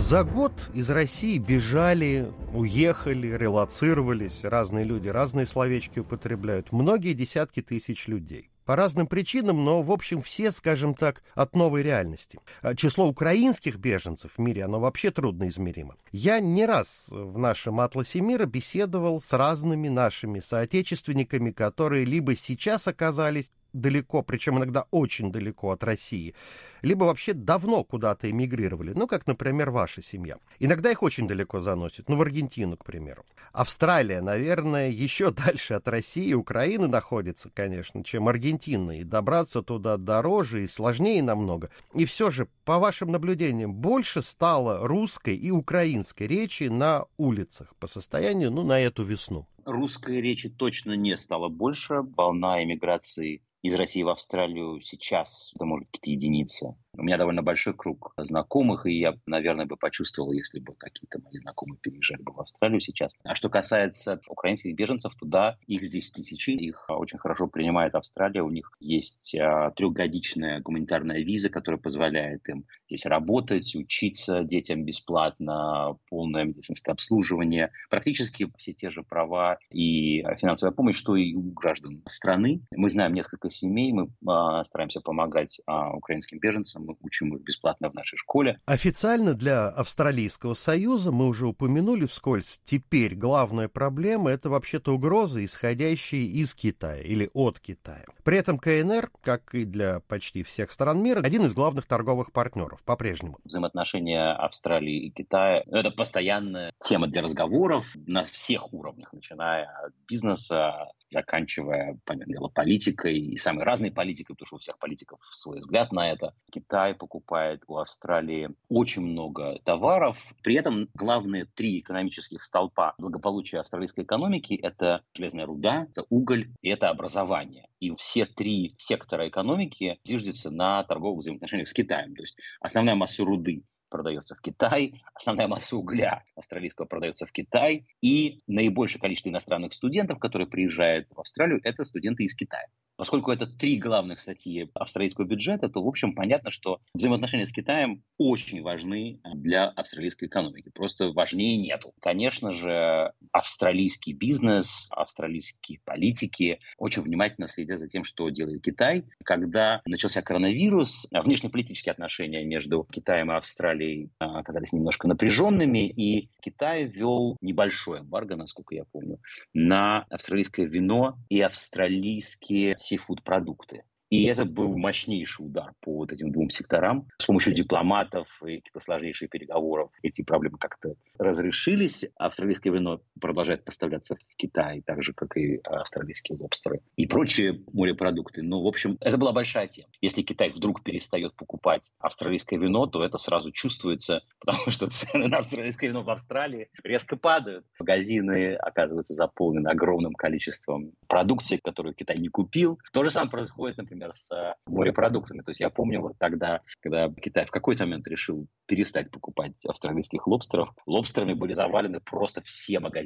За 0.00 0.24
год 0.24 0.70
из 0.72 0.88
России 0.88 1.36
бежали, 1.36 2.32
уехали, 2.54 3.36
релацировались 3.36 4.44
разные 4.44 4.82
люди, 4.86 5.08
разные 5.08 5.46
словечки 5.46 5.98
употребляют. 5.98 6.72
Многие 6.72 7.12
десятки 7.12 7.60
тысяч 7.60 8.08
людей. 8.08 8.50
По 8.64 8.76
разным 8.76 9.06
причинам, 9.06 9.62
но, 9.62 9.82
в 9.82 9.92
общем, 9.92 10.22
все, 10.22 10.52
скажем 10.52 10.94
так, 10.94 11.22
от 11.34 11.54
новой 11.54 11.82
реальности. 11.82 12.38
А 12.62 12.74
число 12.74 13.08
украинских 13.08 13.76
беженцев 13.76 14.38
в 14.38 14.40
мире, 14.40 14.64
оно 14.64 14.80
вообще 14.80 15.10
трудно 15.10 15.48
измеримо. 15.48 15.96
Я 16.12 16.40
не 16.40 16.64
раз 16.64 17.08
в 17.10 17.36
нашем 17.36 17.78
атласе 17.78 18.22
мира 18.22 18.46
беседовал 18.46 19.20
с 19.20 19.34
разными 19.34 19.88
нашими 19.88 20.40
соотечественниками, 20.40 21.50
которые 21.50 22.06
либо 22.06 22.36
сейчас 22.36 22.88
оказались 22.88 23.50
далеко, 23.72 24.22
причем 24.22 24.58
иногда 24.58 24.86
очень 24.90 25.32
далеко 25.32 25.70
от 25.70 25.84
России, 25.84 26.34
либо 26.82 27.04
вообще 27.04 27.32
давно 27.32 27.84
куда-то 27.84 28.30
эмигрировали, 28.30 28.92
ну, 28.94 29.06
как, 29.06 29.26
например, 29.26 29.70
ваша 29.70 30.02
семья. 30.02 30.38
Иногда 30.58 30.90
их 30.90 31.02
очень 31.02 31.28
далеко 31.28 31.60
заносит, 31.60 32.08
ну, 32.08 32.16
в 32.16 32.22
Аргентину, 32.22 32.76
к 32.76 32.84
примеру. 32.84 33.24
Австралия, 33.52 34.20
наверное, 34.20 34.90
еще 34.90 35.30
дальше 35.46 35.74
от 35.74 35.88
России 35.88 36.28
и 36.28 36.34
Украины 36.34 36.88
находится, 36.88 37.50
конечно, 37.50 38.04
чем 38.04 38.28
Аргентина, 38.28 38.98
и 38.98 39.04
добраться 39.04 39.62
туда 39.62 39.96
дороже 39.96 40.64
и 40.64 40.68
сложнее 40.68 41.22
намного. 41.22 41.70
И 41.94 42.04
все 42.04 42.30
же, 42.30 42.48
по 42.64 42.78
вашим 42.78 43.10
наблюдениям, 43.10 43.74
больше 43.74 44.22
стало 44.22 44.86
русской 44.86 45.36
и 45.36 45.50
украинской 45.50 46.24
речи 46.24 46.64
на 46.64 47.04
улицах 47.16 47.74
по 47.78 47.86
состоянию, 47.86 48.50
ну, 48.50 48.62
на 48.62 48.80
эту 48.80 49.02
весну. 49.02 49.46
Русской 49.64 50.20
речи 50.20 50.48
точно 50.48 50.92
не 50.92 51.16
стало 51.16 51.48
больше. 51.48 52.02
Волна 52.16 52.62
эмиграции 52.62 53.42
из 53.62 53.74
России 53.74 54.02
в 54.02 54.08
Австралию 54.08 54.80
сейчас, 54.80 55.52
это 55.54 55.64
может 55.64 55.88
какие-то 55.90 56.10
единицы. 56.10 56.76
У 56.96 57.02
меня 57.02 57.16
довольно 57.16 57.42
большой 57.42 57.72
круг 57.72 58.12
знакомых, 58.16 58.84
и 58.84 58.98
я, 58.98 59.16
наверное, 59.24 59.64
бы 59.64 59.76
почувствовал, 59.76 60.32
если 60.32 60.58
бы 60.58 60.74
какие-то 60.74 61.20
мои 61.20 61.38
знакомые 61.38 61.78
переезжали 61.80 62.22
бы 62.22 62.32
в 62.32 62.40
Австралию 62.40 62.80
сейчас. 62.80 63.12
А 63.24 63.34
что 63.34 63.48
касается 63.48 64.20
украинских 64.28 64.74
беженцев, 64.74 65.14
то 65.14 65.24
да, 65.24 65.56
их 65.66 65.84
здесь 65.84 66.10
тысячи, 66.10 66.50
их 66.50 66.84
очень 66.88 67.18
хорошо 67.18 67.46
принимает 67.46 67.94
Австралия, 67.94 68.42
у 68.42 68.50
них 68.50 68.72
есть 68.80 69.34
а, 69.36 69.70
трехгодичная 69.70 70.60
гуманитарная 70.60 71.22
виза, 71.22 71.48
которая 71.48 71.80
позволяет 71.80 72.48
им 72.48 72.64
здесь 72.88 73.06
работать, 73.06 73.74
учиться 73.76 74.42
детям 74.42 74.84
бесплатно, 74.84 75.96
полное 76.08 76.44
медицинское 76.44 76.92
обслуживание, 76.92 77.70
практически 77.88 78.50
все 78.58 78.72
те 78.72 78.90
же 78.90 79.02
права 79.04 79.58
и 79.70 80.22
финансовая 80.38 80.74
помощь, 80.74 80.96
что 80.96 81.16
и 81.16 81.34
у 81.34 81.52
граждан 81.52 82.02
страны. 82.08 82.62
Мы 82.74 82.90
знаем 82.90 83.14
несколько 83.14 83.48
семей, 83.48 83.92
мы 83.92 84.08
а, 84.26 84.64
стараемся 84.64 85.00
помогать 85.00 85.60
а, 85.66 85.94
украинским 85.94 86.38
беженцам, 86.40 86.79
мы 86.80 86.96
учим 87.00 87.34
их 87.36 87.42
бесплатно 87.42 87.90
в 87.90 87.94
нашей 87.94 88.16
школе. 88.16 88.60
Официально 88.66 89.34
для 89.34 89.68
Австралийского 89.68 90.54
Союза, 90.54 91.12
мы 91.12 91.26
уже 91.26 91.46
упомянули 91.46 92.06
вскользь, 92.06 92.60
теперь 92.64 93.14
главная 93.14 93.68
проблема– 93.68 94.30
это 94.32 94.50
вообще-то 94.50 94.94
угрозы, 94.94 95.44
исходящие 95.44 96.22
из 96.22 96.54
Китая 96.54 97.00
или 97.02 97.30
от 97.34 97.60
Китая. 97.60 98.04
При 98.24 98.38
этом 98.38 98.58
КНР, 98.58 99.10
как 99.22 99.54
и 99.54 99.64
для 99.64 100.00
почти 100.00 100.42
всех 100.42 100.72
стран 100.72 101.02
мира, 101.02 101.20
один 101.20 101.44
из 101.44 101.52
главных 101.52 101.86
торговых 101.86 102.32
партнеров 102.32 102.82
по-прежнему. 102.84 103.38
Взаимоотношения 103.44 104.32
Австралии 104.32 105.06
и 105.06 105.10
Китая– 105.10 105.62
это 105.66 105.90
постоянная 105.90 106.72
тема 106.80 107.06
для 107.06 107.22
разговоров 107.22 107.86
на 108.06 108.24
всех 108.24 108.72
уровнях, 108.72 109.12
начиная 109.12 109.64
от 109.84 109.92
бизнеса, 110.08 110.88
заканчивая, 111.10 111.98
понятное 112.04 112.34
дело, 112.34 112.48
политикой 112.48 113.18
и 113.18 113.36
самой 113.36 113.64
разной 113.64 113.90
политикой, 113.90 114.34
потому 114.34 114.46
что 114.46 114.56
у 114.56 114.58
всех 114.60 114.78
политиков 114.78 115.18
свой 115.32 115.58
взгляд 115.58 115.92
на 115.92 116.10
это. 116.10 116.34
Китай 116.70 116.94
покупает 116.94 117.64
у 117.66 117.78
Австралии 117.78 118.50
очень 118.68 119.02
много 119.02 119.58
товаров. 119.64 120.16
При 120.44 120.54
этом 120.54 120.88
главные 120.94 121.46
три 121.46 121.80
экономических 121.80 122.44
столпа 122.44 122.94
благополучия 122.96 123.58
австралийской 123.58 124.04
экономики– 124.04 124.54
это 124.62 125.02
железная 125.12 125.46
руда, 125.46 125.88
это 125.90 126.04
уголь 126.10 126.52
и 126.62 126.68
это 126.68 126.88
образование. 126.88 127.66
И 127.80 127.92
все 127.96 128.24
три 128.24 128.76
сектора 128.78 129.28
экономики 129.28 129.98
зиждется 130.04 130.52
на 130.52 130.84
торговых 130.84 131.18
взаимоотношениях 131.18 131.66
с 131.66 131.72
Китаем. 131.72 132.14
То 132.14 132.22
есть 132.22 132.38
основная 132.60 132.94
масса 132.94 133.24
руды 133.24 133.64
продается 133.88 134.36
в 134.36 134.40
Китай, 134.40 135.02
основная 135.14 135.48
масса 135.48 135.76
угля 135.76 136.22
австралийского 136.36 136.86
продается 136.86 137.26
в 137.26 137.32
Китай, 137.32 137.88
и 138.00 138.42
наибольшее 138.46 139.00
количество 139.00 139.30
иностранных 139.30 139.74
студентов, 139.74 140.20
которые 140.20 140.46
приезжают 140.46 141.08
в 141.10 141.18
Австралию, 141.18 141.60
это 141.64 141.84
студенты 141.84 142.22
из 142.22 142.36
Китая. 142.36 142.66
Поскольку 143.00 143.32
это 143.32 143.46
три 143.46 143.78
главных 143.78 144.20
статьи 144.20 144.70
австралийского 144.74 145.24
бюджета, 145.24 145.70
то, 145.70 145.82
в 145.82 145.88
общем, 145.88 146.14
понятно, 146.14 146.50
что 146.50 146.80
взаимоотношения 146.92 147.46
с 147.46 147.50
Китаем 147.50 148.02
очень 148.18 148.60
важны 148.60 149.20
для 149.36 149.68
австралийской 149.68 150.28
экономики. 150.28 150.70
Просто 150.74 151.08
важнее 151.08 151.56
нету. 151.56 151.94
Конечно 152.02 152.52
же, 152.52 153.14
австралийский 153.32 154.12
бизнес, 154.12 154.90
австралийские 154.90 155.80
политики 155.82 156.60
очень 156.76 157.00
внимательно 157.00 157.48
следят 157.48 157.78
за 157.78 157.88
тем, 157.88 158.04
что 158.04 158.28
делает 158.28 158.62
Китай. 158.62 159.06
Когда 159.24 159.80
начался 159.86 160.20
коронавирус, 160.20 161.06
внешнеполитические 161.10 161.92
отношения 161.92 162.44
между 162.44 162.86
Китаем 162.92 163.32
и 163.32 163.34
Австралией 163.34 164.10
а, 164.18 164.40
оказались 164.40 164.74
немножко 164.74 165.08
напряженными, 165.08 165.88
и 165.88 166.28
Китай 166.42 166.84
ввел 166.84 167.38
небольшой 167.40 168.00
эмбарго, 168.00 168.36
насколько 168.36 168.74
я 168.74 168.84
помню, 168.92 169.20
на 169.54 170.04
австралийское 170.10 170.66
вино 170.66 171.16
и 171.30 171.40
австралийские 171.40 172.76
сифуд-продукты. 172.90 173.84
И 174.10 174.24
это 174.24 174.44
был 174.44 174.76
мощнейший 174.76 175.46
удар 175.46 175.72
по 175.80 175.98
вот 175.98 176.12
этим 176.12 176.32
двум 176.32 176.50
секторам. 176.50 177.06
С 177.18 177.26
помощью 177.26 177.54
дипломатов 177.54 178.26
и 178.44 178.56
каких-то 178.56 178.80
сложнейших 178.80 179.30
переговоров 179.30 179.92
эти 180.02 180.22
проблемы 180.22 180.58
как-то 180.58 180.94
разрешились. 181.16 182.04
Австралийское 182.16 182.72
вино 182.72 183.00
продолжает 183.20 183.64
поставляться 183.64 184.16
в 184.16 184.36
Китай, 184.36 184.82
так 184.84 185.02
же, 185.02 185.12
как 185.12 185.36
и 185.36 185.60
австралийские 185.64 186.38
лобстеры 186.38 186.80
и 186.96 187.06
прочие 187.06 187.62
морепродукты. 187.72 188.42
Ну, 188.42 188.62
в 188.62 188.66
общем, 188.66 188.96
это 189.00 189.16
была 189.16 189.32
большая 189.32 189.68
тема. 189.68 189.88
Если 190.00 190.22
Китай 190.22 190.50
вдруг 190.50 190.82
перестает 190.82 191.34
покупать 191.36 191.90
австралийское 191.98 192.58
вино, 192.58 192.86
то 192.86 193.04
это 193.04 193.18
сразу 193.18 193.52
чувствуется, 193.52 194.22
потому 194.40 194.70
что 194.70 194.88
цены 194.90 195.28
на 195.28 195.38
австралийское 195.38 195.90
вино 195.90 196.02
в 196.02 196.10
Австралии 196.10 196.68
резко 196.82 197.16
падают. 197.16 197.64
Магазины 197.78 198.54
оказываются 198.54 199.14
заполнены 199.14 199.68
огромным 199.68 200.12
количеством 200.14 200.92
продукции, 201.06 201.60
которую 201.62 201.94
Китай 201.94 202.18
не 202.18 202.28
купил. 202.28 202.78
То 202.92 203.04
же 203.04 203.10
самое 203.10 203.30
происходит, 203.30 203.78
например, 203.78 204.12
с 204.14 204.30
э, 204.32 204.54
морепродуктами. 204.66 205.42
То 205.42 205.50
есть 205.50 205.60
я 205.60 205.70
помню 205.70 206.00
вот 206.00 206.18
тогда, 206.18 206.60
когда 206.80 207.10
Китай 207.10 207.44
в 207.44 207.50
какой-то 207.50 207.84
момент 207.84 208.06
решил 208.06 208.46
перестать 208.66 209.10
покупать 209.10 209.64
австралийских 209.66 210.26
лобстеров, 210.26 210.70
лобстерами 210.86 211.34
были 211.34 211.54
завалены 211.54 212.00
просто 212.00 212.40
все 212.42 212.78
магазины, 212.78 213.00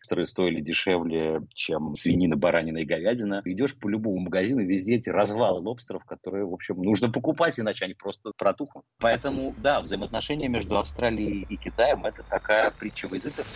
которые 0.00 0.26
стоили 0.26 0.60
дешевле, 0.60 1.42
чем 1.54 1.94
свинина, 1.94 2.36
баранина 2.36 2.78
и 2.78 2.84
говядина. 2.84 3.42
Идешь 3.44 3.74
по 3.74 3.88
любому 3.88 4.18
магазину, 4.18 4.64
везде 4.64 4.96
эти 4.96 5.08
развалы 5.08 5.60
лобстеров, 5.60 6.04
которые, 6.04 6.44
в 6.44 6.54
общем, 6.54 6.80
нужно 6.82 7.10
покупать, 7.10 7.58
иначе 7.58 7.84
они 7.84 7.94
просто 7.94 8.32
протухнут. 8.36 8.84
Поэтому, 8.98 9.54
да, 9.58 9.80
взаимоотношения 9.80 10.48
между 10.48 10.78
Австралией 10.78 11.46
и 11.48 11.56
Китаем– 11.56 12.04
это 12.06 12.22
такая 12.28 12.70
притча 12.70 13.08
в 13.08 13.14
языках. 13.14 13.46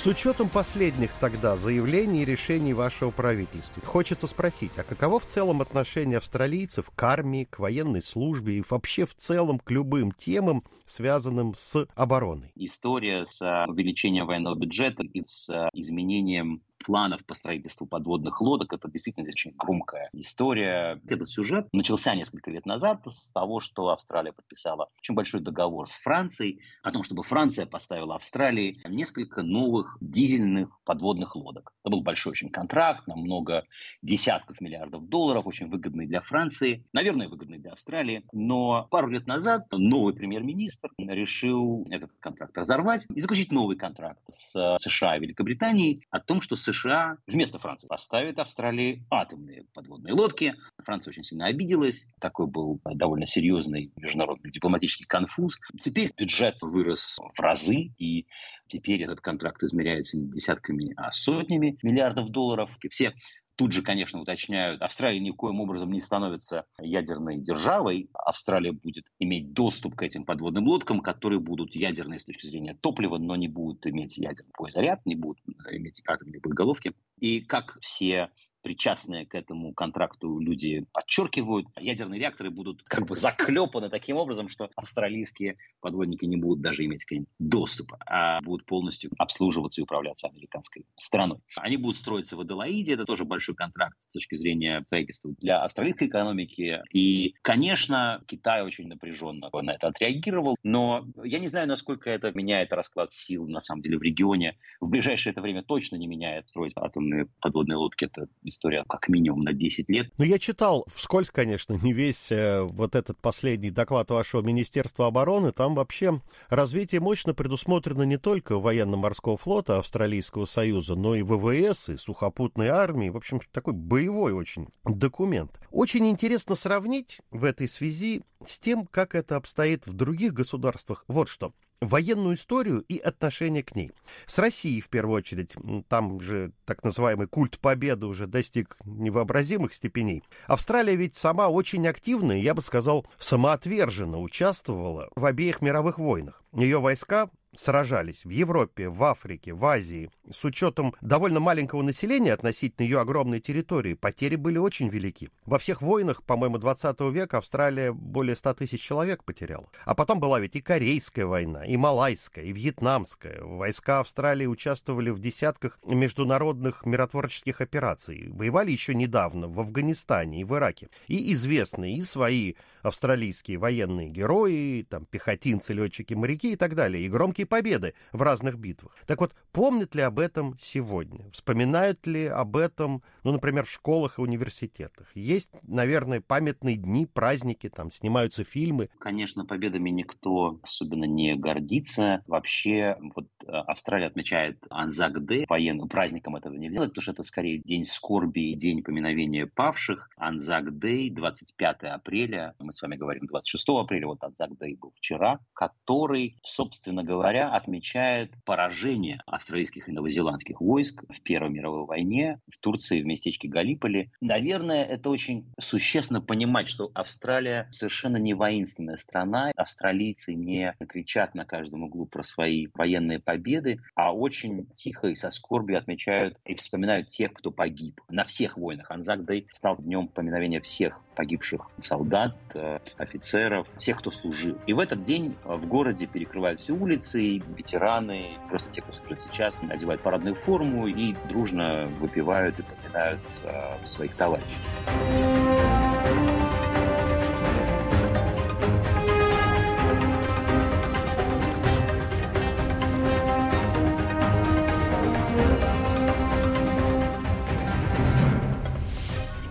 С 0.00 0.06
учетом 0.06 0.48
последних 0.48 1.12
тогда 1.20 1.58
заявлений 1.58 2.22
и 2.22 2.24
решений 2.24 2.72
вашего 2.72 3.10
правительства, 3.10 3.84
хочется 3.84 4.26
спросить, 4.26 4.70
а 4.78 4.82
каково 4.82 5.20
в 5.20 5.26
целом 5.26 5.60
отношение 5.60 6.16
австралийцев 6.16 6.88
к 6.88 7.02
армии, 7.02 7.44
к 7.44 7.58
военной 7.58 8.02
службе 8.02 8.54
и 8.54 8.64
вообще 8.66 9.04
в 9.04 9.14
целом 9.14 9.58
к 9.58 9.70
любым 9.70 10.10
темам, 10.10 10.64
связанным 10.86 11.52
с 11.54 11.86
обороной? 11.94 12.50
История 12.54 13.26
с 13.26 13.42
увеличением 13.68 14.24
военного 14.24 14.54
бюджета 14.54 15.02
и 15.02 15.22
с 15.26 15.68
изменением 15.74 16.62
планов 16.84 17.24
по 17.24 17.34
строительству 17.34 17.86
подводных 17.86 18.40
лодок. 18.40 18.72
Это 18.72 18.90
действительно 18.90 19.28
очень 19.28 19.52
громкая 19.56 20.08
история. 20.12 21.00
Этот 21.06 21.28
сюжет 21.28 21.68
начался 21.72 22.14
несколько 22.14 22.50
лет 22.50 22.66
назад 22.66 23.02
с 23.06 23.28
того, 23.30 23.60
что 23.60 23.90
Австралия 23.90 24.32
подписала 24.32 24.88
очень 24.98 25.14
большой 25.14 25.40
договор 25.40 25.88
с 25.88 25.92
Францией 25.92 26.60
о 26.82 26.90
том, 26.90 27.02
чтобы 27.02 27.22
Франция 27.22 27.66
поставила 27.66 28.16
Австралии 28.16 28.80
несколько 28.88 29.42
новых 29.42 29.96
дизельных 30.00 30.80
подводных 30.84 31.36
лодок. 31.36 31.72
Это 31.84 31.90
был 31.90 32.02
большой 32.02 32.32
очень 32.32 32.50
контракт 32.50 33.06
на 33.06 33.16
много 33.16 33.64
десятков 34.02 34.60
миллиардов 34.60 35.08
долларов, 35.08 35.46
очень 35.46 35.68
выгодный 35.68 36.06
для 36.06 36.20
Франции, 36.20 36.84
наверное, 36.92 37.28
выгодный 37.28 37.58
для 37.58 37.72
Австралии. 37.72 38.24
Но 38.32 38.86
пару 38.90 39.08
лет 39.08 39.26
назад 39.26 39.66
новый 39.72 40.14
премьер-министр 40.14 40.90
решил 40.98 41.86
этот 41.90 42.10
контракт 42.20 42.56
разорвать 42.56 43.06
и 43.14 43.20
заключить 43.20 43.52
новый 43.52 43.76
контракт 43.76 44.20
с 44.30 44.76
США 44.78 45.16
и 45.16 45.20
Великобританией 45.20 46.06
о 46.10 46.20
том, 46.20 46.40
что 46.40 46.56
США 46.56 46.69
США 46.72 47.16
вместо 47.26 47.58
Франции 47.58 47.86
поставит 47.86 48.38
Австралии 48.38 49.04
атомные 49.10 49.66
подводные 49.74 50.14
лодки. 50.14 50.54
Франция 50.84 51.10
очень 51.10 51.24
сильно 51.24 51.46
обиделась. 51.46 52.06
Такой 52.20 52.46
был 52.46 52.80
довольно 52.84 53.26
серьезный 53.26 53.92
международный 53.96 54.50
дипломатический 54.50 55.04
конфуз. 55.04 55.58
Теперь 55.80 56.12
бюджет 56.16 56.56
вырос 56.60 57.18
в 57.18 57.40
разы, 57.40 57.92
и 57.98 58.26
теперь 58.68 59.02
этот 59.02 59.20
контракт 59.20 59.62
измеряется 59.62 60.16
не 60.16 60.30
десятками, 60.30 60.94
а 60.96 61.12
сотнями 61.12 61.78
миллиардов 61.82 62.30
долларов. 62.30 62.70
Все 62.90 63.14
Тут 63.60 63.72
же, 63.72 63.82
конечно, 63.82 64.18
уточняют, 64.18 64.80
Австралия 64.80 65.20
никоим 65.20 65.60
образом 65.60 65.92
не 65.92 66.00
становится 66.00 66.64
ядерной 66.80 67.36
державой. 67.36 68.08
Австралия 68.14 68.72
будет 68.72 69.04
иметь 69.18 69.52
доступ 69.52 69.96
к 69.96 70.02
этим 70.02 70.24
подводным 70.24 70.66
лодкам, 70.66 71.02
которые 71.02 71.40
будут 71.40 71.74
ядерные 71.74 72.20
с 72.20 72.24
точки 72.24 72.46
зрения 72.46 72.72
топлива, 72.80 73.18
но 73.18 73.36
не 73.36 73.48
будут 73.48 73.86
иметь 73.86 74.16
ядерный 74.16 74.70
заряд, 74.70 75.04
не 75.04 75.14
будут 75.14 75.40
иметь 75.72 76.00
атомные 76.06 76.40
боеголовки. 76.40 76.94
И 77.18 77.42
как 77.42 77.76
все 77.82 78.30
причастные 78.62 79.26
к 79.26 79.34
этому 79.34 79.72
контракту 79.72 80.38
люди 80.38 80.86
подчеркивают, 80.92 81.66
ядерные 81.78 82.20
реакторы 82.20 82.50
будут 82.50 82.82
как 82.82 83.06
бы 83.06 83.16
заклепаны 83.16 83.90
таким 83.90 84.16
образом, 84.16 84.48
что 84.48 84.70
австралийские 84.76 85.56
подводники 85.80 86.24
не 86.24 86.36
будут 86.36 86.60
даже 86.60 86.84
иметь 86.84 87.04
к 87.04 87.12
ним 87.12 87.26
доступа, 87.38 87.98
а 88.06 88.40
будут 88.42 88.66
полностью 88.66 89.10
обслуживаться 89.18 89.80
и 89.80 89.84
управляться 89.84 90.28
американской 90.28 90.84
страной. 90.96 91.38
Они 91.56 91.76
будут 91.76 91.96
строиться 91.96 92.36
в 92.36 92.40
Аделаиде, 92.40 92.94
это 92.94 93.04
тоже 93.04 93.24
большой 93.24 93.54
контракт 93.54 93.96
с 94.00 94.12
точки 94.12 94.34
зрения 94.34 94.82
строительства 94.86 95.32
для 95.38 95.62
австралийской 95.64 96.08
экономики. 96.08 96.82
И, 96.92 97.34
конечно, 97.42 98.22
Китай 98.26 98.62
очень 98.62 98.88
напряженно 98.88 99.50
на 99.52 99.72
это 99.72 99.88
отреагировал, 99.88 100.56
но 100.62 101.06
я 101.24 101.38
не 101.38 101.48
знаю, 101.48 101.68
насколько 101.68 102.10
это 102.10 102.32
меняет 102.32 102.72
расклад 102.72 103.12
сил 103.12 103.48
на 103.48 103.60
самом 103.60 103.82
деле 103.82 103.98
в 103.98 104.02
регионе. 104.02 104.56
В 104.80 104.90
ближайшее 104.90 105.32
это 105.32 105.40
время 105.40 105.62
точно 105.62 105.96
не 105.96 106.06
меняет 106.06 106.48
строить 106.48 106.72
атомные 106.76 107.26
подводные 107.40 107.76
лодки. 107.76 108.04
Это 108.04 108.26
история 108.50 108.84
как 108.88 109.08
минимум 109.08 109.40
на 109.40 109.52
10 109.52 109.88
лет. 109.88 110.12
Ну, 110.18 110.24
я 110.24 110.38
читал 110.38 110.86
вскользь, 110.94 111.30
конечно, 111.30 111.72
не 111.74 111.92
весь 111.92 112.30
э, 112.30 112.62
вот 112.62 112.94
этот 112.94 113.18
последний 113.20 113.70
доклад 113.70 114.10
вашего 114.10 114.42
Министерства 114.42 115.06
обороны. 115.06 115.52
Там 115.52 115.74
вообще 115.74 116.20
развитие 116.48 117.00
мощно 117.00 117.32
предусмотрено 117.32 118.02
не 118.02 118.18
только 118.18 118.58
военно-морского 118.58 119.36
флота 119.36 119.78
Австралийского 119.78 120.44
Союза, 120.44 120.94
но 120.94 121.14
и 121.14 121.22
ВВС, 121.22 121.88
и 121.88 121.96
сухопутной 121.96 122.68
армии. 122.68 123.08
В 123.08 123.16
общем, 123.16 123.40
такой 123.52 123.72
боевой 123.72 124.32
очень 124.32 124.68
документ. 124.84 125.58
Очень 125.70 126.08
интересно 126.08 126.54
сравнить 126.54 127.20
в 127.30 127.44
этой 127.44 127.68
связи 127.68 128.22
с 128.44 128.58
тем, 128.58 128.86
как 128.86 129.14
это 129.14 129.36
обстоит 129.36 129.86
в 129.86 129.94
других 129.94 130.32
государствах. 130.32 131.04
Вот 131.08 131.28
что 131.28 131.52
военную 131.80 132.34
историю 132.34 132.80
и 132.82 132.98
отношение 132.98 133.62
к 133.62 133.74
ней. 133.74 133.92
С 134.26 134.38
Россией, 134.38 134.80
в 134.80 134.88
первую 134.88 135.16
очередь, 135.16 135.52
там 135.88 136.20
же 136.20 136.52
так 136.64 136.84
называемый 136.84 137.26
культ 137.26 137.58
победы 137.58 138.06
уже 138.06 138.26
достиг 138.26 138.76
невообразимых 138.84 139.74
степеней. 139.74 140.22
Австралия 140.46 140.94
ведь 140.96 141.16
сама 141.16 141.48
очень 141.48 141.86
активно, 141.88 142.32
я 142.32 142.54
бы 142.54 142.62
сказал, 142.62 143.06
самоотверженно 143.18 144.20
участвовала 144.20 145.08
в 145.16 145.24
обеих 145.24 145.62
мировых 145.62 145.98
войнах. 145.98 146.42
Ее 146.52 146.80
войска 146.80 147.30
сражались 147.56 148.24
в 148.24 148.30
Европе, 148.30 148.88
в 148.88 149.02
Африке, 149.04 149.52
в 149.52 149.64
Азии. 149.64 150.10
С 150.30 150.44
учетом 150.44 150.94
довольно 151.00 151.40
маленького 151.40 151.82
населения 151.82 152.32
относительно 152.32 152.84
ее 152.84 153.00
огромной 153.00 153.40
территории, 153.40 153.94
потери 153.94 154.36
были 154.36 154.58
очень 154.58 154.88
велики. 154.88 155.30
Во 155.44 155.58
всех 155.58 155.82
войнах, 155.82 156.22
по-моему, 156.22 156.58
20 156.58 157.00
века 157.12 157.38
Австралия 157.38 157.92
более 157.92 158.36
100 158.36 158.54
тысяч 158.54 158.80
человек 158.80 159.24
потеряла. 159.24 159.66
А 159.84 159.94
потом 159.94 160.20
была 160.20 160.40
ведь 160.40 160.56
и 160.56 160.60
Корейская 160.60 161.26
война, 161.26 161.64
и 161.64 161.76
Малайская, 161.76 162.44
и 162.44 162.52
Вьетнамская. 162.52 163.42
Войска 163.42 164.00
Австралии 164.00 164.46
участвовали 164.46 165.10
в 165.10 165.18
десятках 165.18 165.78
международных 165.84 166.86
миротворческих 166.86 167.60
операций. 167.60 168.28
Воевали 168.30 168.70
еще 168.70 168.94
недавно 168.94 169.48
в 169.48 169.60
Афганистане 169.60 170.40
и 170.40 170.44
в 170.44 170.54
Ираке. 170.54 170.90
И 171.08 171.32
известные, 171.32 171.96
и 171.96 172.02
свои 172.02 172.54
австралийские 172.82 173.58
военные 173.58 174.08
герои, 174.08 174.86
там, 174.88 175.06
пехотинцы, 175.06 175.72
летчики, 175.72 176.14
моряки 176.14 176.52
и 176.52 176.56
так 176.56 176.74
далее, 176.74 177.04
и 177.04 177.08
громкие 177.08 177.46
победы 177.46 177.94
в 178.12 178.22
разных 178.22 178.58
битвах. 178.58 178.96
Так 179.06 179.20
вот, 179.20 179.34
помнят 179.52 179.94
ли 179.94 180.02
об 180.02 180.18
этом 180.18 180.56
сегодня? 180.60 181.30
Вспоминают 181.30 182.06
ли 182.06 182.26
об 182.26 182.56
этом, 182.56 183.02
ну, 183.24 183.32
например, 183.32 183.64
в 183.64 183.70
школах 183.70 184.18
и 184.18 184.22
университетах? 184.22 185.10
Есть, 185.14 185.50
наверное, 185.62 186.20
памятные 186.20 186.76
дни, 186.76 187.06
праздники, 187.06 187.68
там, 187.68 187.90
снимаются 187.90 188.44
фильмы. 188.44 188.88
Конечно, 188.98 189.44
победами 189.44 189.90
никто 189.90 190.60
особенно 190.62 191.04
не 191.04 191.36
гордится. 191.36 192.22
Вообще, 192.26 192.96
вот 193.14 193.26
э, 193.46 193.50
Австралия 193.50 194.06
отмечает 194.06 194.58
Анзак 194.70 195.24
Дэ, 195.24 195.44
военным 195.48 195.88
праздником 195.88 196.36
этого 196.36 196.54
не 196.54 196.70
делать, 196.70 196.90
потому 196.90 197.02
что 197.02 197.12
это 197.12 197.22
скорее 197.22 197.58
день 197.58 197.84
скорби, 197.84 198.54
день 198.54 198.82
поминовения 198.82 199.46
павших. 199.46 200.10
Анзак 200.16 200.78
Дэй, 200.78 201.10
25 201.10 201.82
апреля, 201.84 202.54
мы 202.70 202.72
с 202.72 202.82
вами 202.82 202.94
говорим 202.94 203.26
26 203.26 203.68
апреля, 203.70 204.06
вот 204.06 204.22
Анзак 204.22 204.56
Дэй 204.56 204.76
был 204.76 204.92
вчера, 204.94 205.40
который, 205.54 206.38
собственно 206.44 207.02
говоря, 207.02 207.52
отмечает 207.52 208.32
поражение 208.44 209.20
австралийских 209.26 209.88
и 209.88 209.92
новозеландских 209.92 210.60
войск 210.60 211.02
в 211.08 211.20
Первой 211.22 211.50
мировой 211.50 211.84
войне 211.84 212.38
в 212.48 212.60
Турции 212.60 213.02
в 213.02 213.06
местечке 213.06 213.48
Галиполи. 213.48 214.12
Наверное, 214.20 214.84
это 214.84 215.10
очень 215.10 215.52
существенно 215.58 216.20
понимать, 216.20 216.68
что 216.68 216.92
Австралия 216.94 217.66
совершенно 217.72 218.18
не 218.18 218.34
воинственная 218.34 218.98
страна. 218.98 219.50
Австралийцы 219.56 220.34
не 220.34 220.76
кричат 220.88 221.34
на 221.34 221.44
каждом 221.44 221.82
углу 221.82 222.06
про 222.06 222.22
свои 222.22 222.68
военные 222.74 223.18
победы, 223.18 223.80
а 223.96 224.14
очень 224.14 224.68
тихо 224.76 225.08
и 225.08 225.16
со 225.16 225.32
скорбью 225.32 225.76
отмечают 225.76 226.38
и 226.44 226.54
вспоминают 226.54 227.08
тех, 227.08 227.32
кто 227.32 227.50
погиб 227.50 228.00
на 228.08 228.24
всех 228.26 228.56
войнах. 228.56 228.92
Анзак 228.92 229.24
Дэй 229.24 229.48
стал 229.50 229.76
днем 229.78 230.06
поминовения 230.06 230.60
всех 230.60 231.00
погибших 231.20 231.68
солдат, 231.76 232.34
э, 232.54 232.78
офицеров, 232.96 233.66
всех, 233.78 233.98
кто 233.98 234.10
служил. 234.10 234.56
И 234.66 234.72
в 234.72 234.78
этот 234.78 235.04
день 235.04 235.36
э, 235.44 235.54
в 235.54 235.66
городе 235.66 236.06
перекрывают 236.06 236.60
все 236.60 236.72
улицы, 236.72 237.42
ветераны, 237.58 238.38
просто 238.48 238.70
те, 238.70 238.80
кто 238.80 238.94
служит 238.94 239.20
сейчас, 239.20 239.54
надевают 239.60 240.00
парадную 240.00 240.34
форму 240.34 240.86
и 240.86 241.14
дружно 241.28 241.88
выпивают 242.00 242.58
и 242.58 242.62
поминают 242.62 243.20
э, 243.44 243.86
своих 243.86 244.14
товарищей. 244.14 245.89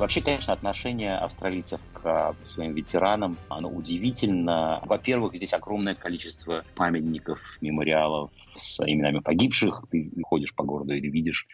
Вообще, 0.09 0.21
конечно, 0.21 0.53
отношение 0.53 1.19
австралийцев 1.19 1.81
к 1.93 2.35
своим 2.43 2.73
ветеранам, 2.73 3.37
оно 3.47 3.69
удивительно. 3.69 4.81
Во-первых, 4.81 5.35
здесь 5.35 5.53
огромное 5.53 5.93
количество 5.93 6.65
памятников, 6.73 7.39
мемориалов 7.61 8.31
с 8.59 8.79
именами 8.85 9.19
погибших. 9.19 9.85
Ты 9.89 10.11
ходишь 10.23 10.53
по 10.55 10.63
городу 10.63 10.93
или 10.93 11.09
видишь 11.09 11.47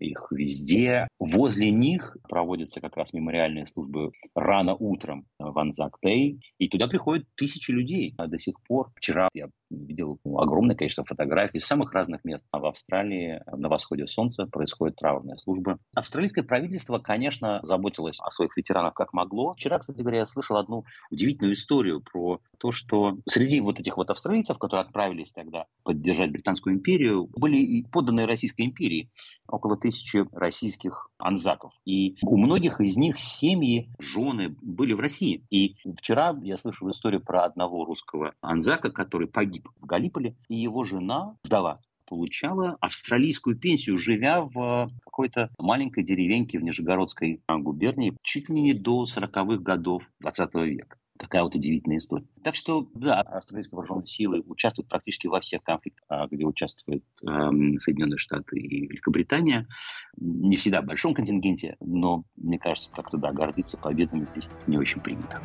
их 0.00 0.28
везде. 0.30 1.08
Возле 1.18 1.70
них 1.70 2.16
проводятся 2.28 2.80
как 2.80 2.96
раз 2.96 3.12
мемориальные 3.12 3.66
службы 3.66 4.12
рано 4.34 4.74
утром 4.74 5.26
в 5.38 5.58
Анзак 5.58 5.98
Дэй. 6.02 6.40
И 6.58 6.68
туда 6.68 6.86
приходят 6.86 7.26
тысячи 7.36 7.70
людей 7.70 8.14
а 8.16 8.26
до 8.26 8.38
сих 8.38 8.54
пор. 8.66 8.90
Вчера 8.96 9.28
я 9.34 9.48
видел 9.70 10.18
огромное 10.24 10.76
количество 10.76 11.04
фотографий 11.04 11.58
из 11.58 11.64
самых 11.64 11.92
разных 11.92 12.24
мест. 12.24 12.44
А 12.50 12.58
в 12.58 12.66
Австралии 12.66 13.40
на 13.46 13.68
восходе 13.68 14.06
солнца 14.06 14.46
происходит 14.46 14.96
траурная 14.96 15.36
служба. 15.36 15.78
Австралийское 15.94 16.44
правительство, 16.44 16.98
конечно, 16.98 17.60
заботилось 17.62 18.18
о 18.20 18.30
своих 18.30 18.56
ветеранах 18.56 18.94
как 18.94 19.12
могло. 19.12 19.54
Вчера, 19.54 19.78
кстати 19.78 20.00
говоря, 20.00 20.20
я 20.20 20.26
слышал 20.26 20.56
одну 20.56 20.84
удивительную 21.10 21.54
историю 21.54 22.00
про 22.00 22.40
то, 22.58 22.72
что 22.72 23.18
среди 23.28 23.60
вот 23.60 23.80
этих 23.80 23.96
вот 23.96 24.10
австралийцев, 24.10 24.58
которые 24.58 24.82
отправились 24.82 25.32
тогда 25.32 25.66
поддержать 25.82 26.30
Британскую 26.52 26.74
империю, 26.74 27.30
были 27.34 27.56
и 27.56 27.82
подданные 27.82 28.26
Российской 28.26 28.66
империи 28.66 29.10
около 29.48 29.78
тысячи 29.78 30.26
российских 30.32 31.08
анзаков. 31.16 31.72
И 31.86 32.16
у 32.22 32.36
многих 32.36 32.82
из 32.82 32.94
них 32.94 33.18
семьи, 33.18 33.88
жены 33.98 34.54
были 34.60 34.92
в 34.92 35.00
России. 35.00 35.46
И 35.48 35.76
вчера 35.96 36.38
я 36.42 36.58
слышал 36.58 36.90
историю 36.90 37.22
про 37.22 37.44
одного 37.44 37.86
русского 37.86 38.34
анзака, 38.42 38.90
который 38.90 39.28
погиб 39.28 39.66
в 39.80 39.86
Галиполе, 39.86 40.36
и 40.48 40.56
его 40.56 40.84
жена, 40.84 41.36
вдова, 41.42 41.80
получала 42.06 42.76
австралийскую 42.80 43.58
пенсию, 43.58 43.96
живя 43.96 44.42
в 44.42 44.90
какой-то 45.06 45.48
маленькой 45.58 46.04
деревеньке 46.04 46.58
в 46.58 46.62
Нижегородской 46.62 47.40
губернии 47.48 48.14
чуть 48.22 48.50
ли 48.50 48.60
не 48.60 48.74
до 48.74 49.04
40-х 49.04 49.56
годов 49.62 50.02
20 50.20 50.54
века 50.54 50.98
такая 51.22 51.44
вот 51.44 51.54
удивительная 51.54 51.98
история. 51.98 52.26
Так 52.42 52.56
что, 52.56 52.88
да, 52.94 53.20
австралийские 53.20 53.76
вооруженные 53.76 54.06
силы 54.06 54.42
участвуют 54.44 54.88
практически 54.88 55.28
во 55.28 55.40
всех 55.40 55.62
конфликтах, 55.62 56.04
а, 56.08 56.26
где 56.26 56.44
участвуют 56.44 57.04
эм, 57.22 57.78
Соединенные 57.78 58.18
Штаты 58.18 58.58
и 58.58 58.86
Великобритания. 58.88 59.68
Не 60.16 60.56
всегда 60.56 60.82
в 60.82 60.84
большом 60.84 61.14
контингенте, 61.14 61.76
но, 61.80 62.24
мне 62.36 62.58
кажется, 62.58 62.90
как-то, 62.94 63.16
да, 63.16 63.32
гордиться 63.32 63.78
победами 63.78 64.26
здесь 64.32 64.48
не 64.66 64.76
очень 64.76 65.00
принято. 65.00 65.40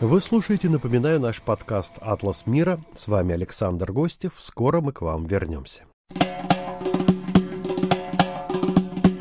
Вы 0.00 0.20
слушаете, 0.20 0.68
напоминаю, 0.70 1.20
наш 1.20 1.42
подкаст 1.42 1.94
«Атлас 2.00 2.46
мира». 2.46 2.80
С 2.94 3.08
вами 3.08 3.34
Александр 3.34 3.92
Гостев. 3.92 4.36
Скоро 4.38 4.80
мы 4.80 4.92
к 4.92 5.02
вам 5.02 5.26
вернемся. 5.26 5.84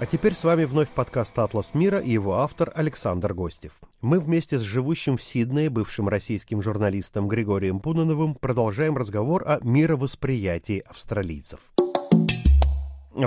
А 0.00 0.06
теперь 0.06 0.32
с 0.32 0.44
вами 0.44 0.62
вновь 0.62 0.90
подкаст 0.90 1.36
«Атлас 1.40 1.74
мира» 1.74 1.98
и 1.98 2.12
его 2.12 2.36
автор 2.36 2.70
Александр 2.76 3.34
Гостев. 3.34 3.80
Мы 4.00 4.20
вместе 4.20 4.56
с 4.56 4.62
живущим 4.62 5.16
в 5.16 5.24
Сиднее 5.24 5.70
бывшим 5.70 6.08
российским 6.08 6.62
журналистом 6.62 7.26
Григорием 7.26 7.80
Пуноновым 7.80 8.36
продолжаем 8.36 8.96
разговор 8.96 9.42
о 9.44 9.58
мировосприятии 9.64 10.84
австралийцев. 10.88 11.58